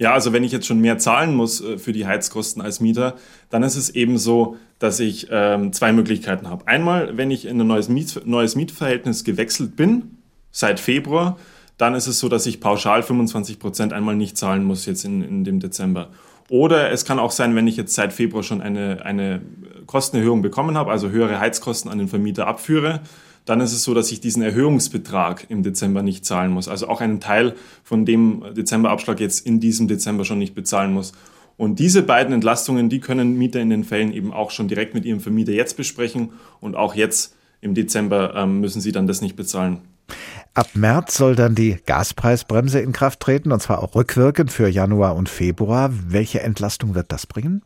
Ja, 0.00 0.14
also 0.14 0.32
wenn 0.32 0.44
ich 0.44 0.50
jetzt 0.50 0.66
schon 0.66 0.80
mehr 0.80 0.96
zahlen 0.96 1.36
muss 1.36 1.60
äh, 1.60 1.76
für 1.76 1.92
die 1.92 2.06
Heizkosten 2.06 2.62
als 2.62 2.80
Mieter, 2.80 3.16
dann 3.50 3.62
ist 3.62 3.76
es 3.76 3.90
eben 3.90 4.16
so, 4.16 4.56
dass 4.78 4.98
ich 4.98 5.28
ähm, 5.30 5.74
zwei 5.74 5.92
Möglichkeiten 5.92 6.48
habe. 6.48 6.66
Einmal, 6.66 7.18
wenn 7.18 7.30
ich 7.30 7.44
in 7.44 7.60
ein 7.60 7.66
neues, 7.66 7.90
Miet, 7.90 8.22
neues 8.24 8.56
Mietverhältnis 8.56 9.24
gewechselt 9.24 9.76
bin, 9.76 10.16
seit 10.50 10.80
Februar, 10.80 11.36
dann 11.76 11.94
ist 11.94 12.06
es 12.06 12.18
so, 12.18 12.30
dass 12.30 12.46
ich 12.46 12.60
pauschal 12.60 13.02
25 13.02 13.58
Prozent 13.58 13.92
einmal 13.92 14.16
nicht 14.16 14.38
zahlen 14.38 14.64
muss 14.64 14.86
jetzt 14.86 15.04
in, 15.04 15.22
in 15.22 15.44
dem 15.44 15.60
Dezember. 15.60 16.08
Oder 16.48 16.90
es 16.90 17.04
kann 17.04 17.18
auch 17.18 17.30
sein, 17.30 17.54
wenn 17.54 17.68
ich 17.68 17.76
jetzt 17.76 17.94
seit 17.94 18.14
Februar 18.14 18.42
schon 18.42 18.62
eine, 18.62 19.04
eine 19.04 19.42
Kostenerhöhung 19.84 20.40
bekommen 20.40 20.78
habe, 20.78 20.90
also 20.90 21.10
höhere 21.10 21.40
Heizkosten 21.40 21.90
an 21.90 21.98
den 21.98 22.08
Vermieter 22.08 22.46
abführe, 22.46 23.02
dann 23.44 23.60
ist 23.60 23.72
es 23.72 23.84
so, 23.84 23.94
dass 23.94 24.12
ich 24.12 24.20
diesen 24.20 24.42
Erhöhungsbetrag 24.42 25.46
im 25.48 25.62
Dezember 25.62 26.02
nicht 26.02 26.24
zahlen 26.24 26.52
muss. 26.52 26.68
Also 26.68 26.88
auch 26.88 27.00
einen 27.00 27.20
Teil 27.20 27.54
von 27.82 28.04
dem 28.04 28.44
Dezemberabschlag 28.54 29.20
jetzt 29.20 29.46
in 29.46 29.60
diesem 29.60 29.88
Dezember 29.88 30.24
schon 30.24 30.38
nicht 30.38 30.54
bezahlen 30.54 30.92
muss. 30.92 31.12
Und 31.56 31.78
diese 31.78 32.02
beiden 32.02 32.32
Entlastungen, 32.32 32.88
die 32.88 33.00
können 33.00 33.36
Mieter 33.36 33.60
in 33.60 33.70
den 33.70 33.84
Fällen 33.84 34.12
eben 34.12 34.32
auch 34.32 34.50
schon 34.50 34.68
direkt 34.68 34.94
mit 34.94 35.04
ihrem 35.04 35.20
Vermieter 35.20 35.52
jetzt 35.52 35.76
besprechen. 35.76 36.30
Und 36.60 36.74
auch 36.74 36.94
jetzt 36.94 37.34
im 37.60 37.74
Dezember 37.74 38.34
ähm, 38.34 38.60
müssen 38.60 38.80
sie 38.80 38.92
dann 38.92 39.06
das 39.06 39.20
nicht 39.20 39.36
bezahlen. 39.36 39.82
Ab 40.54 40.68
März 40.74 41.16
soll 41.16 41.36
dann 41.36 41.54
die 41.54 41.76
Gaspreisbremse 41.86 42.80
in 42.80 42.92
Kraft 42.92 43.20
treten, 43.20 43.52
und 43.52 43.60
zwar 43.60 43.82
auch 43.82 43.94
rückwirkend 43.94 44.50
für 44.50 44.68
Januar 44.68 45.14
und 45.16 45.28
Februar. 45.28 45.90
Welche 46.08 46.40
Entlastung 46.40 46.94
wird 46.94 47.12
das 47.12 47.26
bringen? 47.26 47.62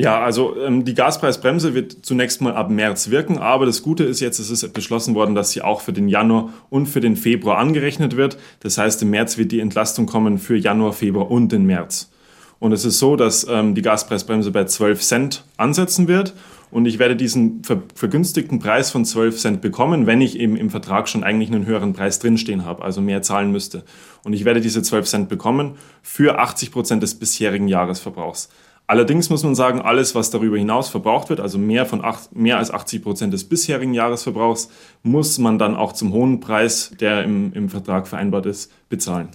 Ja, 0.00 0.20
also 0.20 0.54
ähm, 0.60 0.84
die 0.84 0.94
Gaspreisbremse 0.94 1.74
wird 1.74 2.06
zunächst 2.06 2.40
mal 2.40 2.54
ab 2.54 2.70
März 2.70 3.10
wirken, 3.10 3.38
aber 3.38 3.66
das 3.66 3.82
Gute 3.82 4.04
ist 4.04 4.20
jetzt, 4.20 4.38
es 4.38 4.48
ist 4.48 4.72
beschlossen 4.72 5.16
worden, 5.16 5.34
dass 5.34 5.50
sie 5.50 5.60
auch 5.60 5.80
für 5.80 5.92
den 5.92 6.08
Januar 6.08 6.50
und 6.70 6.86
für 6.86 7.00
den 7.00 7.16
Februar 7.16 7.58
angerechnet 7.58 8.16
wird. 8.16 8.38
Das 8.60 8.78
heißt, 8.78 9.02
im 9.02 9.10
März 9.10 9.38
wird 9.38 9.50
die 9.50 9.58
Entlastung 9.58 10.06
kommen 10.06 10.38
für 10.38 10.56
Januar, 10.56 10.92
Februar 10.92 11.28
und 11.28 11.50
den 11.50 11.64
März. 11.64 12.12
Und 12.60 12.70
es 12.70 12.84
ist 12.84 13.00
so, 13.00 13.16
dass 13.16 13.44
ähm, 13.50 13.74
die 13.74 13.82
Gaspreisbremse 13.82 14.52
bei 14.52 14.66
12 14.66 15.00
Cent 15.00 15.44
ansetzen 15.56 16.06
wird 16.06 16.32
und 16.70 16.86
ich 16.86 17.00
werde 17.00 17.16
diesen 17.16 17.64
ver 17.64 17.82
vergünstigten 17.96 18.60
Preis 18.60 18.92
von 18.92 19.04
12 19.04 19.36
Cent 19.36 19.60
bekommen, 19.60 20.06
wenn 20.06 20.20
ich 20.20 20.38
eben 20.38 20.56
im 20.56 20.70
Vertrag 20.70 21.08
schon 21.08 21.24
eigentlich 21.24 21.50
einen 21.50 21.66
höheren 21.66 21.92
Preis 21.92 22.20
drinstehen 22.20 22.64
habe, 22.64 22.84
also 22.84 23.00
mehr 23.00 23.22
zahlen 23.22 23.50
müsste. 23.50 23.82
Und 24.22 24.32
ich 24.32 24.44
werde 24.44 24.60
diese 24.60 24.82
12 24.82 25.06
Cent 25.06 25.28
bekommen 25.28 25.76
für 26.02 26.38
80 26.38 26.70
Prozent 26.70 27.02
des 27.02 27.16
bisherigen 27.16 27.66
Jahresverbrauchs. 27.66 28.48
Allerdings 28.90 29.28
muss 29.28 29.42
man 29.42 29.54
sagen, 29.54 29.82
alles, 29.82 30.14
was 30.14 30.30
darüber 30.30 30.56
hinaus 30.56 30.88
verbraucht 30.88 31.28
wird, 31.28 31.40
also 31.40 31.58
mehr, 31.58 31.84
von 31.84 32.02
acht, 32.02 32.34
mehr 32.34 32.56
als 32.56 32.70
80 32.70 33.02
Prozent 33.02 33.34
des 33.34 33.44
bisherigen 33.44 33.92
Jahresverbrauchs, 33.92 34.70
muss 35.02 35.36
man 35.36 35.58
dann 35.58 35.76
auch 35.76 35.92
zum 35.92 36.14
hohen 36.14 36.40
Preis, 36.40 36.92
der 36.98 37.22
im, 37.22 37.52
im 37.52 37.68
Vertrag 37.68 38.08
vereinbart 38.08 38.46
ist, 38.46 38.72
bezahlen. 38.88 39.28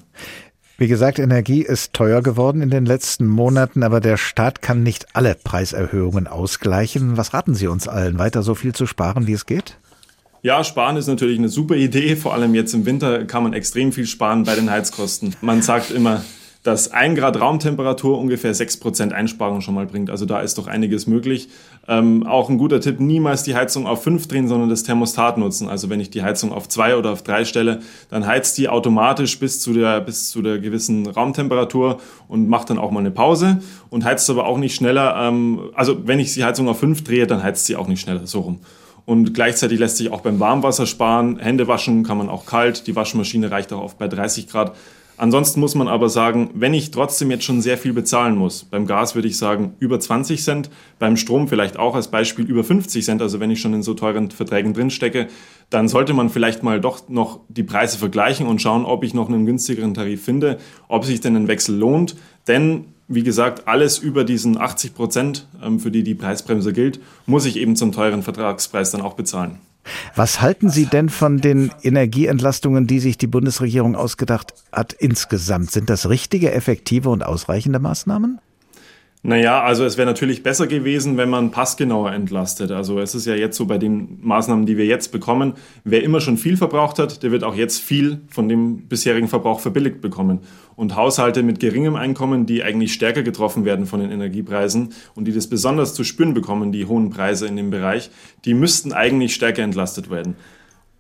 Wie 0.80 0.88
gesagt, 0.88 1.20
Energie 1.20 1.62
ist 1.62 1.94
teuer 1.94 2.24
geworden 2.24 2.64
in 2.64 2.72
den 2.72 2.88
letzten 2.88 3.28
Monaten, 3.28 3.84
aber 3.84 4.00
der 4.00 4.18
Staat 4.18 4.64
kann 4.64 4.82
nicht 4.82 5.16
alle 5.16 5.36
Preiserhöhungen 5.36 6.26
ausgleichen. 6.26 7.16
Was 7.16 7.36
raten 7.36 7.54
Sie 7.54 7.68
uns 7.68 7.88
allen, 7.88 8.18
weiter 8.18 8.42
so 8.42 8.56
viel 8.56 8.74
zu 8.74 8.88
sparen, 8.88 9.28
wie 9.28 9.34
es 9.34 9.46
geht? 9.46 9.78
Ja, 10.42 10.64
sparen 10.64 10.98
ist 10.98 11.06
natürlich 11.06 11.38
eine 11.38 11.50
super 11.50 11.76
Idee. 11.76 12.16
Vor 12.16 12.34
allem 12.34 12.56
jetzt 12.56 12.74
im 12.74 12.88
Winter 12.88 13.26
kann 13.26 13.44
man 13.44 13.54
extrem 13.54 13.92
viel 13.92 14.08
sparen 14.08 14.46
bei 14.46 14.56
den 14.56 14.72
Heizkosten. 14.72 15.36
Man 15.42 15.62
sagt 15.62 15.92
immer, 15.92 16.24
dass 16.64 16.92
ein 16.92 17.14
Grad 17.16 17.40
Raumtemperatur 17.40 18.18
ungefähr 18.18 18.54
sechs 18.54 18.78
Prozent 18.78 19.12
Einsparung 19.12 19.60
schon 19.60 19.76
mal 19.76 19.86
bringt. 19.86 20.10
Also 20.10 20.26
da 20.26 20.40
ist 20.40 20.58
doch 20.58 20.68
einiges 20.68 21.08
möglich. 21.08 21.50
Ähm, 21.90 22.26
auch 22.26 22.50
ein 22.50 22.58
guter 22.58 22.80
Tipp, 22.80 23.02
niemals 23.02 23.44
die 23.44 23.54
Heizung 23.54 23.86
auf 23.86 24.02
fünf 24.02 24.28
drehen, 24.30 24.48
sondern 24.48 24.70
das 24.70 24.84
Thermostat 24.84 25.38
nutzen. 25.38 25.68
Also 25.68 25.90
wenn 25.90 26.00
ich 26.00 26.10
die 26.10 26.24
Heizung 26.24 26.54
auf 26.54 26.70
zwei 26.70 26.96
oder 26.96 27.12
auf 27.12 27.22
drei 27.22 27.44
stelle, 27.44 27.82
dann 28.10 28.26
heizt 28.26 28.58
die 28.58 28.70
automatisch 28.70 29.38
bis 29.40 29.60
zu 29.60 29.74
der, 29.74 30.00
bis 30.00 30.30
zu 30.30 30.42
der 30.42 30.60
gewissen 30.60 31.06
Raumtemperatur 31.06 32.00
und 32.30 32.48
macht 32.48 32.70
dann 32.70 32.80
auch 32.80 32.92
mal 32.92 33.02
eine 33.02 33.12
Pause 33.12 33.62
und 33.90 34.06
heizt 34.06 34.30
aber 34.30 34.46
auch 34.46 34.58
nicht 34.58 34.74
schneller. 34.74 35.18
Ähm, 35.20 35.60
also 35.76 36.08
wenn 36.08 36.20
ich 36.20 36.34
die 36.34 36.46
Heizung 36.46 36.70
auf 36.70 36.80
fünf 36.80 37.04
drehe, 37.04 37.28
dann 37.28 37.44
heizt 37.44 37.66
sie 37.66 37.76
auch 37.76 37.88
nicht 37.88 38.00
schneller, 38.00 38.26
so 38.26 38.40
rum. 38.40 38.60
Und 39.06 39.34
gleichzeitig 39.34 39.80
lässt 39.80 39.98
sich 39.98 40.12
auch 40.12 40.22
beim 40.22 40.40
Warmwasser 40.40 40.86
sparen. 40.86 41.38
Hände 41.38 41.68
waschen 41.68 42.04
kann 42.04 42.18
man 42.18 42.30
auch 42.30 42.46
kalt. 42.46 42.88
Die 42.88 42.96
Waschmaschine 42.96 43.52
reicht 43.52 43.74
auch 43.74 43.82
oft 43.82 43.98
bei 43.98 44.08
30 44.08 44.48
Grad. 44.48 44.78
Ansonsten 45.24 45.62
muss 45.62 45.74
man 45.74 45.88
aber 45.88 46.10
sagen, 46.10 46.50
wenn 46.54 46.74
ich 46.74 46.92
trotzdem 46.92 47.32
jetzt 47.32 47.46
schon 47.46 47.62
sehr 47.62 47.78
viel 47.78 47.94
bezahlen 47.94 48.36
muss, 48.36 48.66
beim 48.66 48.86
Gas 48.86 49.16
würde 49.16 49.30
ich 49.30 49.38
sagen 49.38 49.74
über 49.80 49.98
20 49.98 50.44
Cent, 50.44 50.70
beim 51.00 51.16
Strom 51.16 51.48
vielleicht 51.48 51.80
auch 51.80 51.96
als 51.96 52.10
Beispiel 52.10 52.44
über 52.44 52.66
50 52.66 53.06
Cent, 53.06 53.22
also 53.22 53.40
wenn 53.40 53.50
ich 53.50 53.62
schon 53.62 53.74
in 53.74 53.84
so 53.84 53.94
teuren 53.94 54.32
Verträgen 54.32 54.74
drinstecke, 54.74 55.30
dann 55.70 55.88
sollte 55.88 56.14
man 56.14 56.30
vielleicht 56.30 56.62
mal 56.62 56.82
doch 56.82 57.08
noch 57.08 57.40
die 57.48 57.64
Preise 57.64 57.98
vergleichen 57.98 58.48
und 58.48 58.62
schauen, 58.62 58.84
ob 58.84 59.06
ich 59.06 59.14
noch 59.14 59.30
einen 59.30 59.46
günstigeren 59.46 59.94
Tarif 59.94 60.26
finde, 60.26 60.58
ob 60.90 61.06
sich 61.06 61.22
denn 61.22 61.38
ein 61.38 61.48
Wechsel 61.48 61.78
lohnt. 61.78 62.18
Denn 62.50 62.93
wie 63.08 63.24
gesagt, 63.24 63.68
alles 63.68 63.98
über 63.98 64.24
diesen 64.24 64.58
80 64.58 64.96
Prozent, 64.96 65.48
ähm, 65.62 65.80
für 65.80 65.92
die 65.92 66.04
die 66.04 66.16
Preisbremse 66.16 66.74
gilt, 66.74 67.00
muss 67.26 67.46
ich 67.46 67.58
eben 67.58 67.76
zum 67.76 67.92
teuren 67.92 68.24
Vertragspreis 68.24 68.92
dann 68.92 69.02
auch 69.02 69.14
bezahlen. 69.14 69.60
Was 70.16 70.42
halten 70.42 70.70
Sie 70.70 70.86
denn 70.86 71.10
von 71.10 71.40
den 71.40 71.72
Energieentlastungen, 71.82 72.88
die 72.88 73.00
sich 73.00 73.18
die 73.18 73.28
Bundesregierung 73.28 73.96
ausgedacht 73.96 74.54
hat 74.72 74.94
insgesamt? 74.94 75.72
Sind 75.72 75.90
das 75.90 76.08
richtige, 76.08 76.54
effektive 76.54 77.10
und 77.10 77.24
ausreichende 77.24 77.80
Maßnahmen? 77.80 78.40
Naja, 79.26 79.64
also 79.64 79.86
es 79.86 79.96
wäre 79.96 80.06
natürlich 80.06 80.44
besser 80.44 80.68
gewesen, 80.68 81.16
wenn 81.16 81.30
man 81.30 81.50
passgenauer 81.50 82.12
entlastet. 82.12 82.72
Also 82.72 83.00
es 83.00 83.16
ist 83.16 83.26
ja 83.26 83.36
jetzt 83.36 83.56
so 83.56 83.66
bei 83.66 83.78
den 83.78 84.20
Maßnahmen, 84.22 84.66
die 84.66 84.76
wir 84.76 84.86
jetzt 84.86 85.14
bekommen, 85.14 85.54
wer 85.86 86.04
immer 86.04 86.20
schon 86.20 86.36
viel 86.36 86.58
verbraucht 86.58 87.00
hat, 87.00 87.24
der 87.24 87.32
wird 87.32 87.46
auch 87.46 87.56
jetzt 87.56 87.80
viel 87.80 88.20
von 88.28 88.50
dem 88.50 88.90
bisherigen 88.90 89.30
Verbrauch 89.30 89.62
verbilligt 89.62 90.02
bekommen. 90.02 90.42
Und 90.76 90.98
Haushalte 90.98 91.42
mit 91.42 91.62
geringem 91.62 91.96
Einkommen, 91.96 92.46
die 92.46 92.64
eigentlich 92.64 92.92
stärker 92.92 93.24
getroffen 93.24 93.64
werden 93.64 93.86
von 93.86 94.02
den 94.02 94.12
Energiepreisen 94.12 94.90
und 95.16 95.26
die 95.26 95.34
das 95.34 95.48
besonders 95.48 95.94
zu 95.94 96.04
spüren 96.04 96.34
bekommen, 96.34 96.74
die 96.74 96.86
hohen 96.86 97.10
Preise 97.10 97.48
in 97.48 97.56
dem 97.56 97.70
Bereich, 97.70 98.10
die 98.44 98.54
müssten 98.54 98.92
eigentlich 98.92 99.34
stärker 99.34 99.64
entlastet 99.64 100.10
werden. 100.10 100.36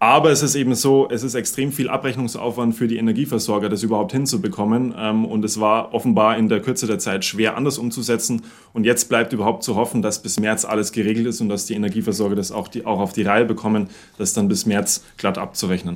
Aber 0.03 0.31
es 0.31 0.43
ist 0.43 0.55
eben 0.55 0.75
so, 0.75 1.07
es 1.09 1.23
ist 1.23 1.33
extrem 1.33 1.71
viel 1.71 1.87
Abrechnungsaufwand 1.87 2.75
für 2.75 2.89
die 2.89 2.97
Energieversorger, 2.97 3.69
das 3.69 3.83
überhaupt 3.83 4.11
hinzubekommen. 4.11 4.93
Ähm, 4.97 5.23
und 5.23 5.45
es 5.45 5.61
war 5.61 5.93
offenbar 5.93 6.35
in 6.35 6.49
der 6.49 6.59
Kürze 6.59 6.87
der 6.87 6.99
Zeit 6.99 7.23
schwer 7.23 7.55
anders 7.55 7.77
umzusetzen. 7.77 8.41
Und 8.73 8.83
jetzt 8.83 9.07
bleibt 9.07 9.31
überhaupt 9.31 9.63
zu 9.63 9.77
hoffen, 9.77 10.01
dass 10.01 10.21
bis 10.21 10.37
März 10.41 10.65
alles 10.65 10.91
geregelt 10.91 11.27
ist 11.27 11.39
und 11.39 11.47
dass 11.47 11.67
die 11.67 11.75
Energieversorger 11.75 12.35
das 12.35 12.51
auch, 12.51 12.67
die, 12.67 12.85
auch 12.85 12.99
auf 12.99 13.13
die 13.13 13.21
Reihe 13.21 13.45
bekommen, 13.45 13.87
das 14.17 14.33
dann 14.33 14.49
bis 14.49 14.65
März 14.65 15.05
glatt 15.15 15.37
abzurechnen. 15.37 15.95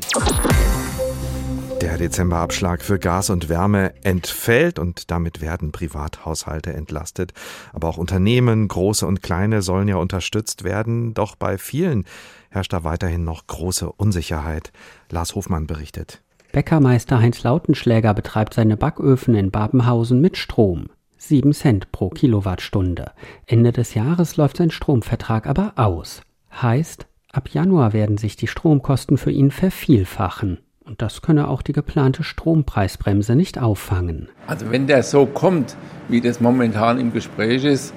Der 1.82 1.98
Dezemberabschlag 1.98 2.84
für 2.84 3.00
Gas 3.00 3.30
und 3.30 3.50
Wärme 3.50 3.94
entfällt 4.04 4.80
und 4.80 5.12
damit 5.12 5.42
werden 5.42 5.74
Privathaushalte 5.74 6.72
entlastet. 6.74 7.34
Aber 7.74 7.90
auch 7.90 7.98
Unternehmen, 7.98 8.70
große 8.70 9.06
und 9.06 9.22
kleine, 9.22 9.62
sollen 9.62 9.90
ja 9.90 9.98
unterstützt 9.98 10.64
werden. 10.64 11.14
Doch 11.14 11.36
bei 11.36 11.58
vielen 11.58 12.06
herrscht 12.50 12.74
da 12.74 12.84
weiterhin 12.84 13.24
noch 13.24 13.48
große 13.48 13.92
Unsicherheit. 13.92 14.72
Lars 15.10 15.36
Hofmann 15.36 15.68
berichtet. 15.68 16.22
Bäckermeister 16.52 17.20
Heinz 17.20 17.44
Lautenschläger 17.44 18.14
betreibt 18.14 18.54
seine 18.54 18.78
Backöfen 18.78 19.36
in 19.36 19.52
Babenhausen 19.52 20.22
mit 20.22 20.38
Strom. 20.38 20.88
7 21.18 21.54
Cent 21.54 21.92
pro 21.92 22.10
Kilowattstunde. 22.10 23.12
Ende 23.46 23.72
des 23.72 23.94
Jahres 23.94 24.38
läuft 24.38 24.58
sein 24.58 24.72
Stromvertrag 24.72 25.48
aber 25.48 25.74
aus. 25.76 26.22
Heißt, 26.62 27.08
ab 27.32 27.50
Januar 27.50 27.94
werden 27.94 28.18
sich 28.18 28.36
die 28.36 28.48
Stromkosten 28.48 29.18
für 29.18 29.32
ihn 29.32 29.52
vervielfachen. 29.52 30.60
Und 30.86 31.02
das 31.02 31.22
könne 31.22 31.50
auch 31.50 31.62
die 31.62 31.74
geplante 31.74 32.24
Strompreisbremse 32.24 33.36
nicht 33.36 33.60
auffangen. 33.60 34.30
Also 34.48 34.72
wenn 34.72 34.88
der 34.88 35.04
so 35.04 35.26
kommt, 35.26 35.76
wie 36.08 36.22
das 36.22 36.40
momentan 36.40 36.98
im 37.00 37.12
Gespräch 37.12 37.66
ist, 37.66 37.94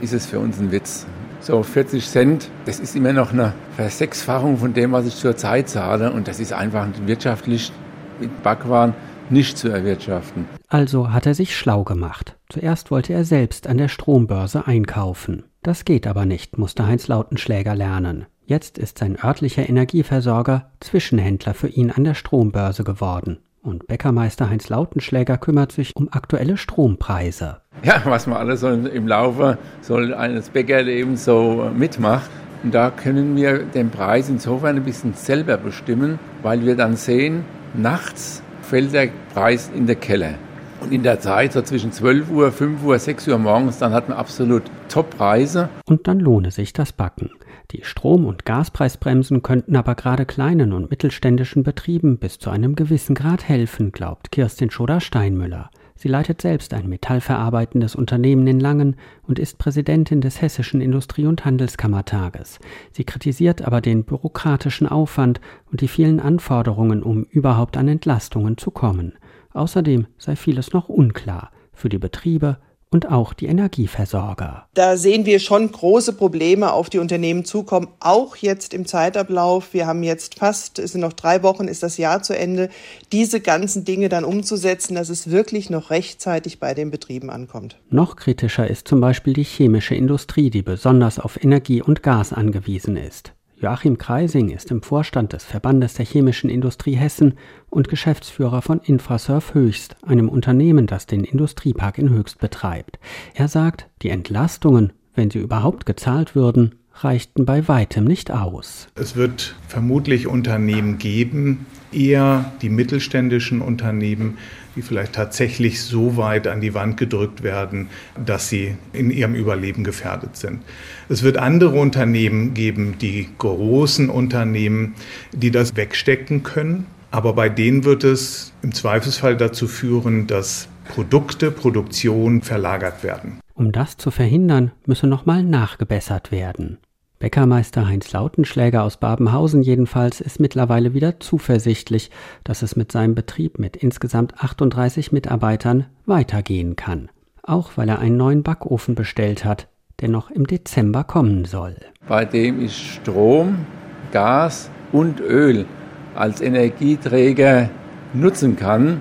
ist 0.00 0.12
es 0.12 0.26
für 0.26 0.40
uns 0.40 0.58
ein 0.58 0.72
Witz. 0.72 1.06
So 1.46 1.62
40 1.62 2.04
Cent, 2.08 2.50
das 2.64 2.80
ist 2.80 2.96
immer 2.96 3.12
noch 3.12 3.32
eine 3.32 3.52
Versechsfachung 3.76 4.56
von 4.58 4.74
dem, 4.74 4.90
was 4.90 5.06
ich 5.06 5.14
zurzeit 5.14 5.68
zahle. 5.68 6.10
Und 6.10 6.26
das 6.26 6.40
ist 6.40 6.52
einfach 6.52 6.88
wirtschaftlich 7.04 7.70
mit 8.18 8.42
Backwaren 8.42 8.94
nicht 9.30 9.56
zu 9.56 9.68
erwirtschaften. 9.68 10.46
Also 10.66 11.12
hat 11.12 11.24
er 11.24 11.36
sich 11.36 11.56
schlau 11.56 11.84
gemacht. 11.84 12.34
Zuerst 12.48 12.90
wollte 12.90 13.12
er 13.12 13.24
selbst 13.24 13.68
an 13.68 13.78
der 13.78 13.86
Strombörse 13.86 14.66
einkaufen. 14.66 15.44
Das 15.62 15.84
geht 15.84 16.08
aber 16.08 16.26
nicht, 16.26 16.58
musste 16.58 16.84
Heinz 16.84 17.06
Lautenschläger 17.06 17.76
lernen. 17.76 18.26
Jetzt 18.44 18.76
ist 18.76 18.98
sein 18.98 19.16
örtlicher 19.22 19.68
Energieversorger 19.68 20.72
Zwischenhändler 20.80 21.54
für 21.54 21.68
ihn 21.68 21.92
an 21.92 22.02
der 22.02 22.14
Strombörse 22.14 22.82
geworden. 22.82 23.38
Und 23.66 23.88
Bäckermeister 23.88 24.48
Heinz 24.48 24.68
Lautenschläger 24.68 25.38
kümmert 25.38 25.72
sich 25.72 25.96
um 25.96 26.08
aktuelle 26.12 26.56
Strompreise. 26.56 27.62
Ja, 27.82 28.00
was 28.04 28.28
man 28.28 28.38
alles 28.38 28.60
so 28.60 28.68
im 28.68 29.08
Laufe 29.08 29.58
so 29.80 29.96
eines 29.96 30.50
Bäckerlebens 30.50 31.24
so 31.24 31.68
mitmacht. 31.76 32.30
Und 32.62 32.72
da 32.72 32.90
können 32.90 33.34
wir 33.34 33.64
den 33.64 33.90
Preis 33.90 34.28
insofern 34.28 34.76
ein 34.76 34.84
bisschen 34.84 35.14
selber 35.14 35.56
bestimmen, 35.56 36.20
weil 36.44 36.64
wir 36.64 36.76
dann 36.76 36.94
sehen, 36.94 37.44
nachts 37.74 38.40
fällt 38.62 38.92
der 38.92 39.08
Preis 39.34 39.68
in 39.74 39.88
der 39.88 39.96
Keller. 39.96 40.34
Und 40.80 40.92
in 40.92 41.02
der 41.02 41.18
Zeit, 41.18 41.52
so 41.52 41.60
zwischen 41.60 41.90
12 41.90 42.30
Uhr, 42.30 42.52
5 42.52 42.84
Uhr, 42.84 42.96
6 43.00 43.26
Uhr 43.26 43.38
morgens, 43.38 43.78
dann 43.78 43.92
hat 43.92 44.08
man 44.08 44.16
absolut 44.16 44.62
Top-Preise. 44.88 45.70
Und 45.86 46.06
dann 46.06 46.20
lohne 46.20 46.52
sich 46.52 46.72
das 46.72 46.92
Backen. 46.92 47.30
Die 47.72 47.82
Strom- 47.82 48.26
und 48.26 48.44
Gaspreisbremsen 48.44 49.42
könnten 49.42 49.74
aber 49.74 49.96
gerade 49.96 50.24
kleinen 50.24 50.72
und 50.72 50.88
mittelständischen 50.88 51.64
Betrieben 51.64 52.18
bis 52.18 52.38
zu 52.38 52.50
einem 52.50 52.76
gewissen 52.76 53.16
Grad 53.16 53.48
helfen, 53.48 53.90
glaubt 53.90 54.30
Kirstin 54.30 54.70
Schoder-Steinmüller. 54.70 55.70
Sie 55.96 56.08
leitet 56.08 56.42
selbst 56.42 56.74
ein 56.74 56.88
metallverarbeitendes 56.88 57.96
Unternehmen 57.96 58.46
in 58.46 58.60
Langen 58.60 58.96
und 59.22 59.38
ist 59.38 59.58
Präsidentin 59.58 60.20
des 60.20 60.40
Hessischen 60.42 60.80
Industrie- 60.80 61.26
und 61.26 61.44
Handelskammertages. 61.44 62.60
Sie 62.92 63.04
kritisiert 63.04 63.62
aber 63.62 63.80
den 63.80 64.04
bürokratischen 64.04 64.86
Aufwand 64.86 65.40
und 65.72 65.80
die 65.80 65.88
vielen 65.88 66.20
Anforderungen, 66.20 67.02
um 67.02 67.24
überhaupt 67.24 67.76
an 67.76 67.88
Entlastungen 67.88 68.58
zu 68.58 68.70
kommen. 68.70 69.14
Außerdem 69.54 70.06
sei 70.18 70.36
vieles 70.36 70.72
noch 70.72 70.88
unklar 70.88 71.50
für 71.72 71.88
die 71.88 71.98
Betriebe 71.98 72.58
und 72.96 73.10
auch 73.10 73.34
die 73.34 73.44
Energieversorger. 73.44 74.68
Da 74.72 74.96
sehen 74.96 75.26
wir 75.26 75.38
schon 75.38 75.70
große 75.70 76.14
Probleme 76.14 76.72
auf 76.72 76.88
die 76.88 76.98
Unternehmen 76.98 77.44
zukommen, 77.44 77.88
auch 78.00 78.36
jetzt 78.36 78.72
im 78.72 78.86
Zeitablauf. 78.86 79.74
Wir 79.74 79.86
haben 79.86 80.02
jetzt 80.02 80.38
fast, 80.38 80.78
es 80.78 80.92
sind 80.92 81.02
noch 81.02 81.12
drei 81.12 81.42
Wochen, 81.42 81.68
ist 81.68 81.82
das 81.82 81.98
Jahr 81.98 82.22
zu 82.22 82.34
Ende, 82.34 82.70
diese 83.12 83.40
ganzen 83.40 83.84
Dinge 83.84 84.08
dann 84.08 84.24
umzusetzen, 84.24 84.94
dass 84.94 85.10
es 85.10 85.30
wirklich 85.30 85.68
noch 85.68 85.90
rechtzeitig 85.90 86.58
bei 86.58 86.72
den 86.72 86.90
Betrieben 86.90 87.28
ankommt. 87.28 87.76
Noch 87.90 88.16
kritischer 88.16 88.66
ist 88.66 88.88
zum 88.88 89.02
Beispiel 89.02 89.34
die 89.34 89.44
chemische 89.44 89.94
Industrie, 89.94 90.48
die 90.48 90.62
besonders 90.62 91.18
auf 91.18 91.42
Energie 91.44 91.82
und 91.82 92.02
Gas 92.02 92.32
angewiesen 92.32 92.96
ist. 92.96 93.35
Joachim 93.58 93.96
Kreising 93.96 94.50
ist 94.50 94.70
im 94.70 94.82
Vorstand 94.82 95.32
des 95.32 95.42
Verbandes 95.42 95.94
der 95.94 96.04
chemischen 96.04 96.50
Industrie 96.50 96.94
Hessen 96.94 97.34
und 97.70 97.88
Geschäftsführer 97.88 98.60
von 98.60 98.80
Infrasurf 98.80 99.54
Höchst, 99.54 99.96
einem 100.02 100.28
Unternehmen, 100.28 100.86
das 100.86 101.06
den 101.06 101.24
Industriepark 101.24 101.96
in 101.96 102.10
Höchst 102.10 102.38
betreibt. 102.38 102.98
Er 103.32 103.48
sagt, 103.48 103.88
die 104.02 104.10
Entlastungen, 104.10 104.92
wenn 105.14 105.30
sie 105.30 105.38
überhaupt 105.38 105.86
gezahlt 105.86 106.34
würden, 106.34 106.74
reichten 106.92 107.46
bei 107.46 107.66
weitem 107.66 108.04
nicht 108.04 108.30
aus. 108.30 108.88
Es 108.94 109.16
wird 109.16 109.56
vermutlich 109.66 110.26
Unternehmen 110.26 110.98
geben, 110.98 111.64
eher 111.92 112.52
die 112.60 112.68
mittelständischen 112.68 113.62
Unternehmen, 113.62 114.36
die 114.76 114.82
vielleicht 114.82 115.14
tatsächlich 115.14 115.82
so 115.82 116.16
weit 116.16 116.46
an 116.46 116.60
die 116.60 116.74
Wand 116.74 116.98
gedrückt 116.98 117.42
werden, 117.42 117.88
dass 118.24 118.48
sie 118.48 118.76
in 118.92 119.10
ihrem 119.10 119.34
Überleben 119.34 119.82
gefährdet 119.82 120.36
sind. 120.36 120.60
Es 121.08 121.22
wird 121.22 121.38
andere 121.38 121.78
Unternehmen 121.78 122.54
geben, 122.54 122.96
die 123.00 123.28
großen 123.38 124.10
Unternehmen, 124.10 124.94
die 125.32 125.50
das 125.50 125.76
wegstecken 125.76 126.42
können. 126.42 126.86
Aber 127.10 127.32
bei 127.32 127.48
denen 127.48 127.84
wird 127.84 128.04
es 128.04 128.52
im 128.62 128.72
Zweifelsfall 128.72 129.36
dazu 129.36 129.66
führen, 129.66 130.26
dass 130.26 130.68
Produkte, 130.88 131.50
Produktion 131.50 132.42
verlagert 132.42 133.02
werden. 133.02 133.40
Um 133.54 133.72
das 133.72 133.96
zu 133.96 134.10
verhindern, 134.10 134.72
müsse 134.84 135.06
nochmal 135.06 135.42
nachgebessert 135.42 136.30
werden. 136.30 136.78
Bäckermeister 137.26 137.88
Heinz 137.88 138.12
Lautenschläger 138.12 138.84
aus 138.84 138.98
Babenhausen 138.98 139.60
jedenfalls 139.60 140.20
ist 140.20 140.38
mittlerweile 140.38 140.94
wieder 140.94 141.18
zuversichtlich, 141.18 142.12
dass 142.44 142.62
es 142.62 142.76
mit 142.76 142.92
seinem 142.92 143.16
Betrieb 143.16 143.58
mit 143.58 143.76
insgesamt 143.76 144.40
38 144.40 145.10
Mitarbeitern 145.10 145.86
weitergehen 146.04 146.76
kann. 146.76 147.08
Auch 147.42 147.72
weil 147.74 147.88
er 147.88 147.98
einen 147.98 148.16
neuen 148.16 148.44
Backofen 148.44 148.94
bestellt 148.94 149.44
hat, 149.44 149.66
der 149.98 150.08
noch 150.08 150.30
im 150.30 150.46
Dezember 150.46 151.02
kommen 151.02 151.46
soll. 151.46 151.74
Bei 152.06 152.24
dem 152.24 152.64
ich 152.64 153.00
Strom, 153.02 153.66
Gas 154.12 154.70
und 154.92 155.18
Öl 155.18 155.66
als 156.14 156.40
Energieträger 156.40 157.70
nutzen 158.14 158.54
kann 158.54 159.00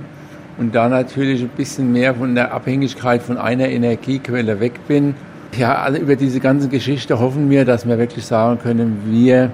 und 0.58 0.74
da 0.74 0.90
natürlich 0.90 1.44
ein 1.44 1.50
bisschen 1.50 1.92
mehr 1.92 2.16
von 2.16 2.34
der 2.34 2.56
Abhängigkeit 2.56 3.22
von 3.22 3.38
einer 3.38 3.70
Energiequelle 3.70 4.60
weg 4.60 4.88
bin 4.88 5.14
ja, 5.58 5.82
also 5.82 6.00
über 6.00 6.16
diese 6.16 6.40
ganze 6.40 6.68
Geschichte 6.70 7.20
hoffen 7.20 7.50
wir, 7.50 7.66
dass 7.66 7.88
wir 7.88 7.98
wirklich 7.98 8.26
sagen 8.26 8.60
können, 8.60 9.04
wir 9.06 9.52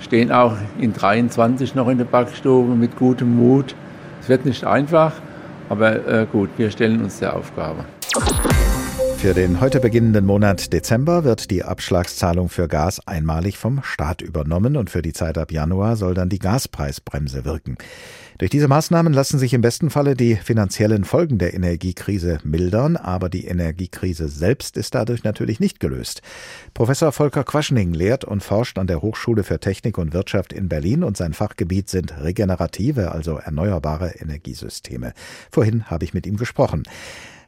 stehen 0.00 0.32
auch 0.32 0.56
in 0.78 0.92
23 0.92 1.74
noch 1.74 1.88
in 1.88 1.98
der 1.98 2.04
Backstube 2.04 2.74
mit 2.74 2.96
gutem 2.96 3.36
Mut. 3.36 3.74
Es 4.20 4.28
wird 4.28 4.44
nicht 4.44 4.64
einfach, 4.64 5.12
aber 5.68 6.06
äh, 6.06 6.26
gut, 6.30 6.50
wir 6.56 6.70
stellen 6.70 7.02
uns 7.02 7.18
der 7.18 7.36
Aufgabe. 7.36 7.84
Für 9.18 9.34
den 9.34 9.60
heute 9.60 9.80
beginnenden 9.80 10.26
Monat 10.26 10.72
Dezember 10.72 11.24
wird 11.24 11.50
die 11.50 11.64
Abschlagszahlung 11.64 12.48
für 12.48 12.68
Gas 12.68 13.04
einmalig 13.04 13.58
vom 13.58 13.82
Staat 13.82 14.22
übernommen 14.22 14.76
und 14.76 14.90
für 14.90 15.02
die 15.02 15.12
Zeit 15.12 15.38
ab 15.38 15.50
Januar 15.50 15.96
soll 15.96 16.14
dann 16.14 16.28
die 16.28 16.38
Gaspreisbremse 16.38 17.44
wirken. 17.44 17.76
Durch 18.38 18.52
diese 18.52 18.68
Maßnahmen 18.68 19.12
lassen 19.12 19.40
sich 19.40 19.52
im 19.52 19.62
besten 19.62 19.90
Falle 19.90 20.14
die 20.14 20.36
finanziellen 20.36 21.02
Folgen 21.02 21.38
der 21.38 21.54
Energiekrise 21.54 22.38
mildern, 22.44 22.96
aber 22.96 23.28
die 23.28 23.46
Energiekrise 23.46 24.28
selbst 24.28 24.76
ist 24.76 24.94
dadurch 24.94 25.24
natürlich 25.24 25.58
nicht 25.58 25.80
gelöst. 25.80 26.22
Professor 26.72 27.10
Volker 27.10 27.42
Quaschning 27.42 27.92
lehrt 27.92 28.24
und 28.24 28.44
forscht 28.44 28.78
an 28.78 28.86
der 28.86 29.02
Hochschule 29.02 29.42
für 29.42 29.58
Technik 29.58 29.98
und 29.98 30.12
Wirtschaft 30.12 30.52
in 30.52 30.68
Berlin 30.68 31.02
und 31.02 31.16
sein 31.16 31.32
Fachgebiet 31.32 31.88
sind 31.88 32.16
regenerative, 32.22 33.10
also 33.10 33.38
erneuerbare 33.38 34.10
Energiesysteme. 34.20 35.14
Vorhin 35.50 35.86
habe 35.86 36.04
ich 36.04 36.14
mit 36.14 36.24
ihm 36.24 36.36
gesprochen. 36.36 36.84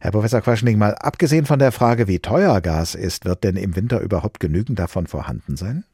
Herr 0.01 0.11
Professor 0.11 0.41
Quaschning, 0.41 0.77
mal 0.77 0.97
abgesehen 0.97 1.47
von 1.47 1.61
der 1.61 1.71
Frage, 1.71 2.09
wie 2.09 2.19
teuer 2.19 2.61
Gas 2.61 2.97
ist, 2.97 3.27
wird 3.27 3.45
denn 3.45 3.55
im 3.55 3.77
Winter 3.77 4.01
überhaupt 4.01 4.41
genügend 4.41 4.81
davon 4.81 5.07
vorhanden 5.07 5.57
sein? 5.57 5.85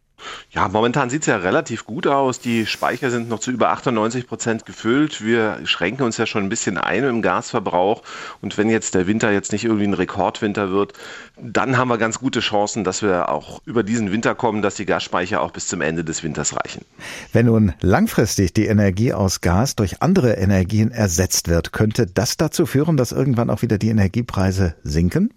Ja, 0.50 0.68
momentan 0.68 1.10
sieht 1.10 1.22
es 1.22 1.26
ja 1.26 1.36
relativ 1.36 1.84
gut 1.84 2.06
aus. 2.06 2.40
Die 2.40 2.64
Speicher 2.66 3.10
sind 3.10 3.28
noch 3.28 3.40
zu 3.40 3.50
über 3.50 3.70
98 3.70 4.26
Prozent 4.26 4.64
gefüllt. 4.64 5.22
Wir 5.22 5.58
schränken 5.64 6.04
uns 6.04 6.16
ja 6.16 6.24
schon 6.24 6.44
ein 6.44 6.48
bisschen 6.48 6.78
ein 6.78 7.04
im 7.04 7.20
Gasverbrauch. 7.20 8.02
Und 8.40 8.56
wenn 8.56 8.70
jetzt 8.70 8.94
der 8.94 9.06
Winter 9.06 9.30
jetzt 9.30 9.52
nicht 9.52 9.64
irgendwie 9.64 9.86
ein 9.86 9.92
Rekordwinter 9.92 10.70
wird, 10.70 10.94
dann 11.36 11.76
haben 11.76 11.88
wir 11.88 11.98
ganz 11.98 12.18
gute 12.18 12.40
Chancen, 12.40 12.84
dass 12.84 13.02
wir 13.02 13.28
auch 13.28 13.60
über 13.66 13.82
diesen 13.82 14.12
Winter 14.12 14.34
kommen, 14.34 14.62
dass 14.62 14.76
die 14.76 14.86
Gasspeicher 14.86 15.42
auch 15.42 15.50
bis 15.50 15.66
zum 15.66 15.82
Ende 15.82 16.04
des 16.04 16.22
Winters 16.22 16.56
reichen. 16.56 16.84
Wenn 17.32 17.46
nun 17.46 17.74
langfristig 17.80 18.54
die 18.54 18.66
Energie 18.66 19.12
aus 19.12 19.42
Gas 19.42 19.76
durch 19.76 20.00
andere 20.00 20.34
Energien 20.34 20.90
ersetzt 20.90 21.48
wird, 21.48 21.72
könnte 21.72 22.06
das 22.06 22.38
dazu 22.38 22.64
führen, 22.64 22.96
dass 22.96 23.12
irgendwann 23.12 23.50
auch 23.50 23.60
wieder 23.60 23.76
die 23.76 23.90
Energiepreise 23.90 24.74
sinken? 24.82 25.34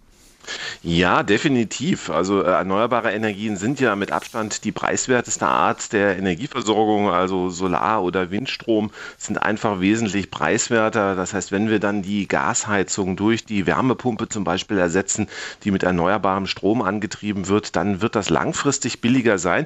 Ja, 0.81 1.23
definitiv. 1.23 2.09
Also 2.09 2.41
äh, 2.43 2.47
erneuerbare 2.47 3.11
Energien 3.11 3.57
sind 3.57 3.79
ja 3.79 3.95
mit 3.95 4.11
Abstand 4.11 4.63
die 4.63 4.71
preiswerteste 4.71 5.45
Art 5.45 5.91
der 5.93 6.17
Energieversorgung. 6.17 7.09
Also 7.09 7.49
Solar- 7.49 8.03
oder 8.03 8.31
Windstrom 8.31 8.91
sind 9.17 9.37
einfach 9.37 9.81
wesentlich 9.81 10.31
preiswerter. 10.31 11.15
Das 11.15 11.33
heißt, 11.33 11.51
wenn 11.51 11.69
wir 11.69 11.79
dann 11.79 12.01
die 12.01 12.27
Gasheizung 12.27 13.15
durch 13.15 13.45
die 13.45 13.65
Wärmepumpe 13.65 14.29
zum 14.29 14.43
Beispiel 14.43 14.77
ersetzen, 14.77 15.27
die 15.63 15.71
mit 15.71 15.83
erneuerbarem 15.83 16.47
Strom 16.47 16.81
angetrieben 16.81 17.47
wird, 17.47 17.75
dann 17.75 18.01
wird 18.01 18.15
das 18.15 18.29
langfristig 18.29 19.01
billiger 19.01 19.37
sein. 19.37 19.65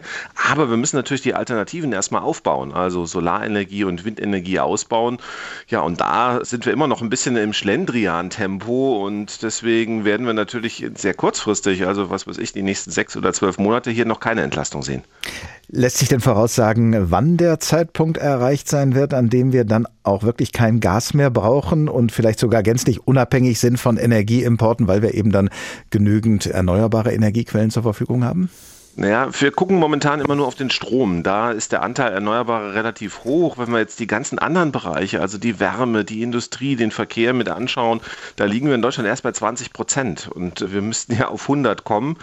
Aber 0.51 0.69
wir 0.69 0.77
müssen 0.77 0.95
natürlich 0.95 1.21
die 1.21 1.35
Alternativen 1.35 1.91
erstmal 1.93 2.21
aufbauen. 2.21 2.73
Also 2.73 3.05
Solarenergie 3.05 3.83
und 3.83 4.05
Windenergie 4.05 4.59
ausbauen. 4.59 5.17
Ja, 5.67 5.81
und 5.81 6.01
da 6.01 6.43
sind 6.43 6.65
wir 6.65 6.73
immer 6.73 6.87
noch 6.87 7.01
ein 7.01 7.09
bisschen 7.09 7.37
im 7.37 7.53
Schlendrian-Tempo 7.53 9.05
und 9.05 9.43
deswegen 9.43 10.05
werden 10.05 10.25
wir 10.25 10.33
natürlich 10.33 10.72
natürlich 10.81 11.01
sehr 11.01 11.13
kurzfristig, 11.13 11.85
also 11.85 12.09
was 12.09 12.27
weiß 12.27 12.37
ich, 12.37 12.53
die 12.53 12.63
nächsten 12.63 12.91
sechs 12.91 13.15
oder 13.15 13.33
zwölf 13.33 13.57
Monate 13.57 13.91
hier 13.91 14.05
noch 14.05 14.19
keine 14.19 14.41
Entlastung 14.41 14.83
sehen. 14.83 15.03
Lässt 15.67 15.97
sich 15.97 16.09
denn 16.09 16.19
voraussagen, 16.19 17.11
wann 17.11 17.37
der 17.37 17.59
Zeitpunkt 17.59 18.17
erreicht 18.17 18.67
sein 18.69 18.95
wird, 18.95 19.13
an 19.13 19.29
dem 19.29 19.53
wir 19.53 19.65
dann 19.65 19.87
auch 20.03 20.23
wirklich 20.23 20.51
kein 20.51 20.79
Gas 20.79 21.13
mehr 21.13 21.29
brauchen 21.29 21.87
und 21.87 22.11
vielleicht 22.11 22.39
sogar 22.39 22.63
gänzlich 22.63 23.07
unabhängig 23.07 23.59
sind 23.59 23.77
von 23.77 23.97
Energieimporten, 23.97 24.87
weil 24.87 25.01
wir 25.01 25.13
eben 25.13 25.31
dann 25.31 25.49
genügend 25.89 26.45
erneuerbare 26.45 27.13
Energiequellen 27.13 27.71
zur 27.71 27.83
Verfügung 27.83 28.23
haben? 28.23 28.49
Naja, 28.95 29.27
wir 29.41 29.49
gucken 29.49 29.79
momentan 29.79 30.21
immer 30.21 30.35
nur 30.35 30.45
auf 30.45 30.53
den 30.53 30.69
Strom. 30.69 31.23
Da 31.23 31.51
ist 31.51 31.71
der 31.71 31.81
Anteil 31.81 32.13
Erneuerbare 32.13 32.75
relativ 32.75 33.23
hoch. 33.23 33.57
Wenn 33.57 33.71
wir 33.71 33.79
jetzt 33.79 33.99
die 33.99 34.05
ganzen 34.05 34.37
anderen 34.37 34.71
Bereiche, 34.71 35.19
also 35.19 35.39
die 35.39 35.59
Wärme, 35.59 36.05
die 36.05 36.21
Industrie, 36.21 36.75
den 36.75 36.91
Verkehr 36.91 37.33
mit 37.33 37.49
anschauen, 37.49 38.01
da 38.35 38.45
liegen 38.45 38.67
wir 38.67 38.75
in 38.75 38.83
Deutschland 38.83 39.07
erst 39.07 39.23
bei 39.23 39.31
20 39.31 39.73
Prozent. 39.73 40.27
Und 40.27 40.71
wir 40.71 40.83
müssten 40.83 41.15
ja 41.15 41.29
auf 41.29 41.41
100 41.43 41.83
kommen. 41.83 42.17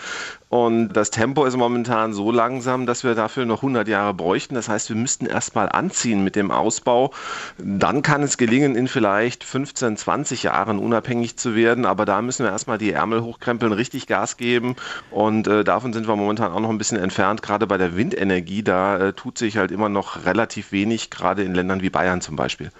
Und 0.48 0.92
das 0.94 1.10
Tempo 1.10 1.44
ist 1.44 1.56
momentan 1.56 2.12
so 2.12 2.32
langsam, 2.32 2.84
dass 2.84 3.04
wir 3.04 3.14
dafür 3.14 3.46
noch 3.46 3.58
100 3.58 3.86
Jahre 3.86 4.14
bräuchten. 4.14 4.56
Das 4.56 4.68
heißt, 4.68 4.88
wir 4.88 4.96
müssten 4.96 5.26
erstmal 5.26 5.68
anziehen 5.68 6.24
mit 6.24 6.34
dem 6.34 6.50
Ausbau. 6.50 7.12
Dann 7.58 8.02
kann 8.02 8.22
es 8.22 8.36
gelingen, 8.36 8.74
in 8.74 8.88
vielleicht 8.88 9.44
15, 9.44 9.96
20 9.96 10.44
Jahren 10.44 10.78
unabhängig 10.78 11.36
zu 11.36 11.54
werden. 11.56 11.84
Aber 11.84 12.04
da 12.04 12.20
müssen 12.22 12.44
wir 12.44 12.50
erstmal 12.50 12.78
die 12.78 12.92
Ärmel 12.92 13.22
hochkrempeln, 13.22 13.72
richtig 13.72 14.06
Gas 14.06 14.36
geben. 14.36 14.76
Und 15.10 15.46
äh, 15.48 15.62
davon 15.64 15.92
sind 15.92 16.06
wir 16.08 16.16
momentan 16.16 16.52
auch 16.52 16.59
auch 16.60 16.64
noch 16.64 16.70
ein 16.70 16.78
bisschen 16.78 16.98
entfernt. 16.98 17.42
Gerade 17.42 17.66
bei 17.66 17.78
der 17.78 17.96
Windenergie, 17.96 18.62
da 18.62 18.98
äh, 18.98 19.12
tut 19.12 19.38
sich 19.38 19.56
halt 19.56 19.70
immer 19.70 19.88
noch 19.88 20.24
relativ 20.24 20.72
wenig, 20.72 21.10
gerade 21.10 21.42
in 21.42 21.54
Ländern 21.54 21.82
wie 21.82 21.90
Bayern 21.90 22.20
zum 22.20 22.36
Beispiel. 22.36 22.70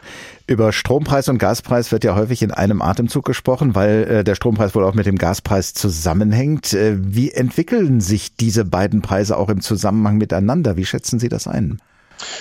Über 0.46 0.72
Strompreis 0.72 1.28
und 1.28 1.38
Gaspreis 1.38 1.92
wird 1.92 2.04
ja 2.04 2.14
häufig 2.14 2.42
in 2.42 2.50
einem 2.50 2.82
Atemzug 2.82 3.24
gesprochen, 3.24 3.74
weil 3.74 4.04
äh, 4.04 4.24
der 4.24 4.34
Strompreis 4.34 4.74
wohl 4.74 4.84
auch 4.84 4.94
mit 4.94 5.06
dem 5.06 5.16
Gaspreis 5.16 5.74
zusammenhängt. 5.74 6.72
Äh, 6.74 6.96
wie 6.98 7.30
entwickeln 7.30 8.00
sich 8.00 8.36
diese 8.36 8.64
beiden 8.64 9.02
Preise 9.02 9.36
auch 9.36 9.48
im 9.48 9.60
Zusammenhang 9.60 10.18
miteinander? 10.18 10.76
Wie 10.76 10.86
schätzen 10.86 11.18
Sie 11.18 11.28
das 11.28 11.46
ein? 11.46 11.80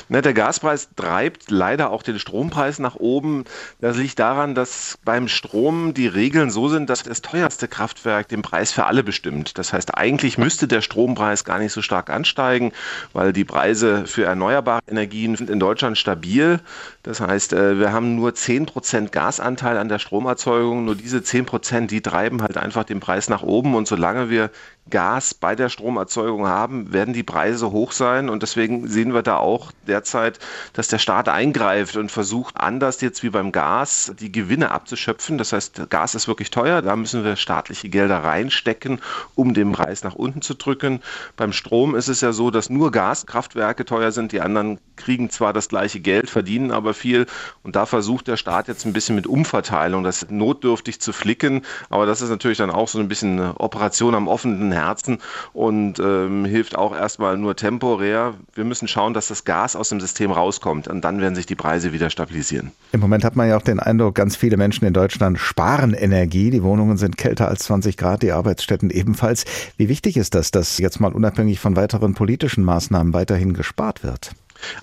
Ne, 0.10 0.22
der 0.22 0.34
Gaspreis 0.34 0.90
treibt 0.96 1.52
leider 1.52 1.92
auch 1.92 2.04
den 2.04 2.20
Strompreis 2.20 2.80
nach 2.80 2.96
oben. 2.96 3.46
Das 3.82 3.98
liegt 3.98 4.20
daran, 4.20 4.56
dass 4.56 4.98
beim 5.04 5.28
Strom 5.28 5.94
die 5.94 6.08
Regeln 6.08 6.50
so 6.50 6.70
sind, 6.70 6.90
dass 6.90 7.04
das 7.04 7.22
teuerste 7.22 7.68
Kraftwerk 7.68 8.28
den 8.28 8.42
Preis 8.42 8.72
für 8.72 8.86
alle 8.86 9.04
bestimmt. 9.04 9.58
Das 9.58 9.74
heißt, 9.74 9.98
eigentlich 9.98 10.38
müsste 10.38 10.68
der 10.68 10.82
Strompreis 10.82 11.44
gar 11.44 11.60
nicht 11.60 11.74
so 11.74 11.82
stark 11.82 12.10
ansteigen, 12.10 12.72
weil 13.14 13.34
die 13.34 13.46
Preise 13.46 14.06
für 14.06 14.26
erneuerbare 14.26 14.82
Energien 14.88 15.36
sind 15.36 15.50
in 15.50 15.60
Deutschland 15.60 15.98
stabil. 15.98 16.60
Das 17.04 17.22
heißt, 17.22 17.54
äh, 17.54 17.80
wir 17.80 17.92
haben 17.92 18.16
nur 18.16 18.32
10% 18.32 19.10
Gasanteil 19.12 19.78
an 19.78 19.90
der 19.90 20.00
Stromerzeugung. 20.00 20.86
Nur 20.86 20.96
diese 20.96 21.20
10%, 21.20 21.88
die 21.88 22.02
treiben 22.02 22.42
halt 22.42 22.58
einfach 22.58 22.84
den 22.84 23.00
Preis 23.00 23.30
nach 23.30 23.44
oben. 23.44 23.76
Und 23.76 23.88
solange 23.88 24.30
wir 24.30 24.52
Gas 24.90 25.34
bei 25.34 25.56
der 25.56 25.70
Stromerzeugung 25.70 26.48
haben, 26.48 26.94
werden 26.94 27.14
die 27.14 27.24
Preise 27.24 27.72
hoch 27.72 27.92
sein. 27.92 28.30
Und 28.30 28.44
deswegen 28.44 28.88
sehen 28.88 29.14
wir 29.14 29.22
da 29.22 29.38
auch 29.38 29.72
derzeit, 29.88 30.40
dass 30.74 30.88
der 30.88 31.00
Staat 31.00 31.30
eingreift 31.30 31.96
und 31.96 32.12
versucht, 32.12 32.56
anders 32.58 33.02
jetzt 33.02 33.24
wie 33.24 33.30
beim 33.30 33.52
Gas, 33.52 34.14
die 34.20 34.32
Gewinne 34.32 34.72
abzuschöpfen. 34.72 35.38
Das 35.38 35.54
heißt, 35.54 35.90
Gas 35.90 36.16
ist 36.16 36.28
wirklich 36.28 36.52
teuer. 36.52 36.82
Da 36.82 36.96
müssen 36.96 37.24
wir 37.24 37.36
staatliche 37.36 37.90
Gelder 37.90 38.24
reinstecken, 38.24 39.00
um 39.36 39.54
den 39.54 39.72
Preis 39.72 40.04
nach 40.04 40.16
unten 40.16 40.42
zu 40.42 40.54
drücken. 40.54 41.02
Beim 41.38 41.54
Strom 41.54 41.96
ist 41.96 42.08
es 42.08 42.22
ja 42.22 42.32
so, 42.32 42.52
dass 42.52 42.70
nur 42.70 42.92
Gaskraftwerke 42.92 43.86
teuer 43.86 44.12
sind. 44.12 44.32
Die 44.32 44.42
anderen 44.42 44.80
kriegen 44.96 45.30
zwar 45.30 45.54
das 45.54 45.70
gleiche 45.70 46.00
Geld, 46.00 46.30
verdienen 46.30 46.72
aber 46.72 46.94
viel. 46.94 47.26
Und 47.64 47.76
da 47.76 47.86
versucht 47.86 48.28
der 48.28 48.38
Staat 48.38 48.68
jetzt 48.68 48.86
ein 48.86 48.94
bisschen 48.94 49.16
mit 49.16 49.28
Umverteilung, 49.28 50.04
das 50.04 50.28
notdürftig 50.30 51.00
zu 51.00 51.14
flicken. 51.14 51.64
Aber 51.90 52.06
das 52.06 52.22
ist 52.22 52.30
natürlich 52.30 52.58
dann 52.58 52.70
auch 52.70 52.88
so 52.88 53.00
ein 53.00 53.08
bisschen 53.08 53.40
eine 53.40 53.60
Operation 53.60 54.16
am 54.16 54.28
offenen 54.28 54.72
Herzen 54.80 55.20
und 55.54 56.00
ähm, 56.00 56.46
hilft 56.46 56.78
auch 56.78 56.96
erstmal 56.96 57.38
nur 57.38 57.56
temporär. 57.56 58.34
Wir 58.54 58.66
müssen 58.66 58.88
schauen, 58.88 59.14
dass 59.14 59.28
das 59.28 59.44
Gas 59.44 59.76
aus 59.76 59.90
dem 59.90 60.00
System 60.00 60.32
rauskommt 60.32 60.88
und 60.88 61.02
dann 61.02 61.22
werden 61.22 61.36
sich 61.36 61.46
die 61.46 61.56
Preise 61.56 61.94
wieder 61.94 62.10
stabilisieren. 62.10 62.72
Im 62.92 63.00
Moment 63.00 63.24
hat 63.24 63.36
man 63.36 63.48
ja 63.48 63.58
auch 63.58 63.62
den 63.62 63.80
Eindruck, 63.80 64.16
ganz 64.16 64.36
viele 64.36 64.58
Menschen 64.58 64.86
in 64.86 64.94
Deutschland 64.94 65.40
sparen 65.40 65.94
Energie. 65.94 66.50
Die 66.50 66.64
Wohnungen 66.64 66.98
sind 66.98 67.18
kälter 67.18 67.48
als 67.48 67.64
20 67.64 67.98
Grad, 67.98 68.24
die 68.24 68.32
Arbeitsstätten 68.32 68.90
ebenfalls. 68.90 69.46
Wie 69.78 69.90
wichtig 69.90 70.18
ist 70.18 70.36
das, 70.36 70.52
dass 70.52 70.78
jetzt 70.78 71.00
mal 71.00 71.14
unabhängig 71.14 71.60
von 71.60 71.76
weiteren 71.76 72.14
politischen 72.14 72.64
Maßnahmen 72.64 73.14
weiterhin 73.14 73.54
gespart 73.54 74.04
wird? 74.04 74.32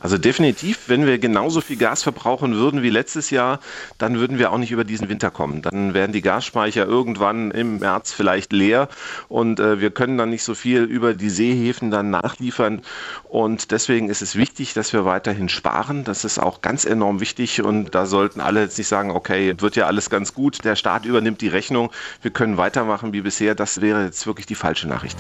Also 0.00 0.18
definitiv, 0.18 0.88
wenn 0.88 1.06
wir 1.06 1.18
genauso 1.18 1.60
viel 1.60 1.76
Gas 1.76 2.02
verbrauchen 2.02 2.54
würden 2.54 2.82
wie 2.82 2.90
letztes 2.90 3.30
Jahr, 3.30 3.60
dann 3.98 4.18
würden 4.18 4.38
wir 4.38 4.52
auch 4.52 4.58
nicht 4.58 4.72
über 4.72 4.84
diesen 4.84 5.08
Winter 5.08 5.30
kommen. 5.30 5.62
Dann 5.62 5.94
wären 5.94 6.12
die 6.12 6.22
Gasspeicher 6.22 6.86
irgendwann 6.86 7.50
im 7.50 7.78
März 7.78 8.12
vielleicht 8.12 8.52
leer 8.52 8.88
und 9.28 9.60
äh, 9.60 9.80
wir 9.80 9.90
können 9.90 10.18
dann 10.18 10.30
nicht 10.30 10.44
so 10.44 10.54
viel 10.54 10.82
über 10.82 11.14
die 11.14 11.30
Seehäfen 11.30 11.90
dann 11.90 12.10
nachliefern. 12.10 12.82
Und 13.24 13.70
deswegen 13.70 14.08
ist 14.08 14.22
es 14.22 14.36
wichtig, 14.36 14.74
dass 14.74 14.92
wir 14.92 15.04
weiterhin 15.04 15.48
sparen. 15.48 16.04
Das 16.04 16.24
ist 16.24 16.38
auch 16.38 16.60
ganz 16.60 16.84
enorm 16.84 17.20
wichtig 17.20 17.62
und 17.62 17.94
da 17.94 18.06
sollten 18.06 18.40
alle 18.40 18.62
jetzt 18.62 18.78
nicht 18.78 18.88
sagen, 18.88 19.10
okay, 19.10 19.54
wird 19.58 19.76
ja 19.76 19.86
alles 19.86 20.10
ganz 20.10 20.34
gut, 20.34 20.64
der 20.64 20.76
Staat 20.76 21.04
übernimmt 21.04 21.40
die 21.40 21.48
Rechnung, 21.48 21.90
wir 22.22 22.30
können 22.30 22.56
weitermachen 22.56 23.12
wie 23.12 23.20
bisher. 23.20 23.54
Das 23.54 23.80
wäre 23.80 24.04
jetzt 24.04 24.26
wirklich 24.26 24.46
die 24.46 24.54
falsche 24.54 24.88
Nachricht. 24.88 25.18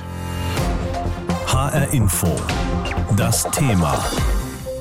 HR 1.46 1.92
Info. 1.92 2.36
Das 3.16 3.44
Thema. 3.50 4.04